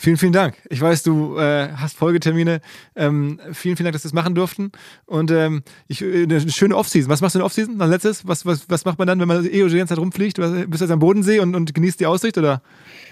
[0.01, 0.55] Vielen, vielen Dank.
[0.67, 2.61] Ich weiß, du äh, hast Folgetermine.
[2.95, 4.71] Ähm, vielen, vielen Dank, dass wir das machen durften.
[5.05, 7.07] Und ähm, ich, äh, eine schöne Offseason.
[7.07, 7.79] Was machst du in Offseason?
[7.79, 8.27] Als letztes?
[8.27, 10.37] Was, was, was macht man dann, wenn man eh die ganze Zeit rumfliegt?
[10.37, 12.39] Bist du jetzt am Bodensee und, und genießt die Aussicht?
[12.39, 12.63] Oder?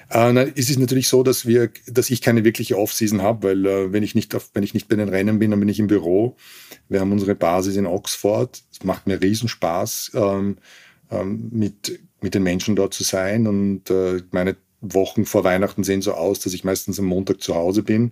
[0.10, 3.66] Äh, na, es ist natürlich so, dass wir, dass ich keine wirkliche Offseason habe, weil
[3.68, 5.78] äh, wenn ich nicht auf, wenn ich nicht bei den Rennen bin, dann bin ich
[5.78, 6.38] im Büro.
[6.88, 8.64] Wir haben unsere Basis in Oxford.
[8.72, 10.58] Es macht mir Riesenspaß, ähm,
[11.12, 13.46] ähm, mit, mit den Menschen dort zu sein.
[13.46, 17.56] Und äh, meine Wochen vor Weihnachten sehen so aus, dass ich meistens am Montag zu
[17.56, 18.12] Hause bin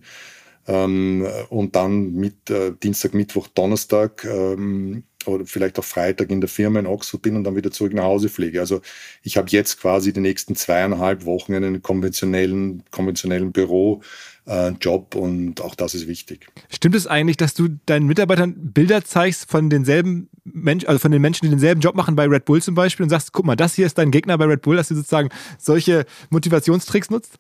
[0.68, 6.49] ähm, und dann mit äh, Dienstag, Mittwoch, Donnerstag ähm, oder vielleicht auch Freitag in der
[6.49, 8.59] Firma in Oxford bin und dann wieder zurück nach Hause fliege.
[8.59, 8.82] Also
[9.24, 14.01] ich habe jetzt quasi die nächsten zweieinhalb Wochen einen konventionellen, konventionellen Büro
[14.47, 16.47] äh, Job und auch das ist wichtig.
[16.69, 21.21] Stimmt es eigentlich, dass du deinen Mitarbeitern Bilder zeigst von denselben Menschen, also von den
[21.21, 23.75] Menschen, die denselben Job machen bei Red Bull zum Beispiel und sagst, guck mal, das
[23.75, 27.33] hier ist dein Gegner bei Red Bull, dass du sozusagen solche Motivationstricks nutzt?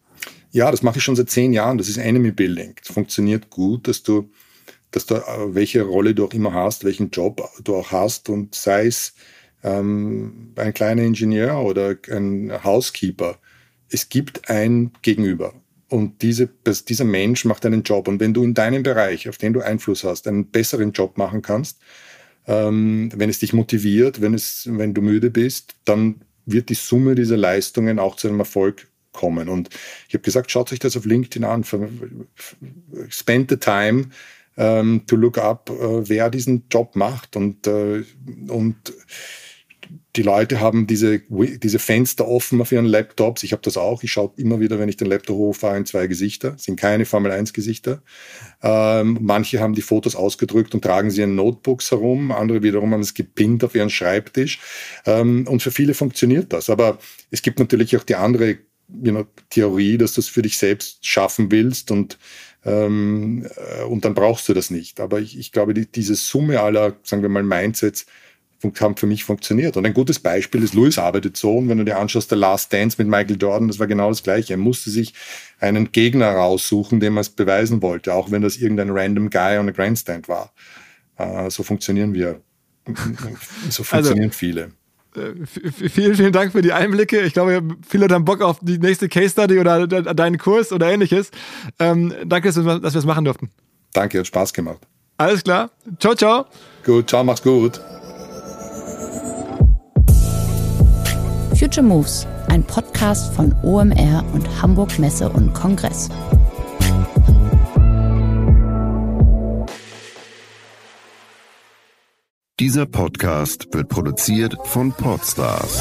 [0.51, 1.77] Ja, das mache ich schon seit zehn Jahren.
[1.77, 2.75] Das ist Enemy Building.
[2.79, 4.29] Das funktioniert gut, dass du,
[4.91, 8.53] dass du, äh, welche Rolle du auch immer hast, welchen Job du auch hast und
[8.55, 9.13] sei es
[9.63, 13.37] ähm, ein kleiner Ingenieur oder ein Housekeeper.
[13.89, 15.53] Es gibt ein Gegenüber.
[15.89, 16.49] Und diese,
[16.87, 18.07] dieser Mensch macht einen Job.
[18.07, 21.41] Und wenn du in deinem Bereich, auf den du Einfluss hast, einen besseren Job machen
[21.41, 21.79] kannst,
[22.45, 27.15] ähm, wenn es dich motiviert, wenn, es, wenn du müde bist, dann wird die Summe
[27.15, 29.49] dieser Leistungen auch zu einem Erfolg kommen.
[29.49, 29.69] Und
[30.07, 31.63] ich habe gesagt, schaut euch das auf LinkedIn an.
[33.09, 34.09] Spend the time
[34.57, 37.35] ähm, to look up, uh, wer diesen Job macht.
[37.35, 38.03] Und, uh,
[38.47, 38.75] und
[40.17, 43.43] die Leute haben diese, diese Fenster offen auf ihren Laptops.
[43.43, 44.01] Ich habe das auch.
[44.01, 46.51] Ich schaue immer wieder, wenn ich den Laptop hochfahre, in zwei Gesichter.
[46.51, 48.01] Das sind keine Formel 1 Gesichter.
[48.63, 52.31] Ähm, manche haben die Fotos ausgedrückt und tragen sie in Notebooks herum.
[52.31, 54.59] Andere wiederum haben es gepinnt auf ihren Schreibtisch.
[55.05, 56.71] Ähm, und für viele funktioniert das.
[56.71, 56.97] Aber
[57.29, 58.57] es gibt natürlich auch die andere
[59.03, 62.17] you know, Theorie, dass du es für dich selbst schaffen willst und
[62.65, 64.99] ähm, äh, und dann brauchst du das nicht.
[64.99, 68.07] Aber ich, ich glaube, die, diese Summe aller, sagen wir mal, Mindsets
[68.79, 69.77] haben für mich funktioniert.
[69.77, 72.73] Und ein gutes Beispiel ist, Lewis arbeitet so, und wenn du dir anschaust, der Last
[72.73, 74.53] Dance mit Michael Jordan, das war genau das Gleiche.
[74.53, 75.13] Er musste sich
[75.59, 79.69] einen Gegner raussuchen, dem er es beweisen wollte, auch wenn das irgendein random Guy on
[79.69, 80.51] a Grandstand war.
[81.17, 82.41] Äh, so funktionieren wir.
[83.69, 84.71] So funktionieren also, viele.
[85.15, 85.45] Äh,
[85.89, 87.21] vielen, vielen Dank für die Einblicke.
[87.21, 91.31] Ich glaube, viele haben Bock auf die nächste Case Study oder deinen Kurs oder ähnliches.
[91.79, 93.49] Ähm, danke, dass wir es machen durften.
[93.93, 94.87] Danke, hat Spaß gemacht.
[95.17, 95.71] Alles klar.
[95.99, 96.45] Ciao, ciao.
[96.85, 97.81] Gut, ciao, mach's gut.
[101.57, 106.07] Future Moves, ein Podcast von OMR und Hamburg Messe und Kongress.
[112.59, 115.79] Dieser Podcast wird produziert von Podstars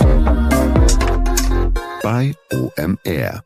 [2.03, 3.46] bei OMR.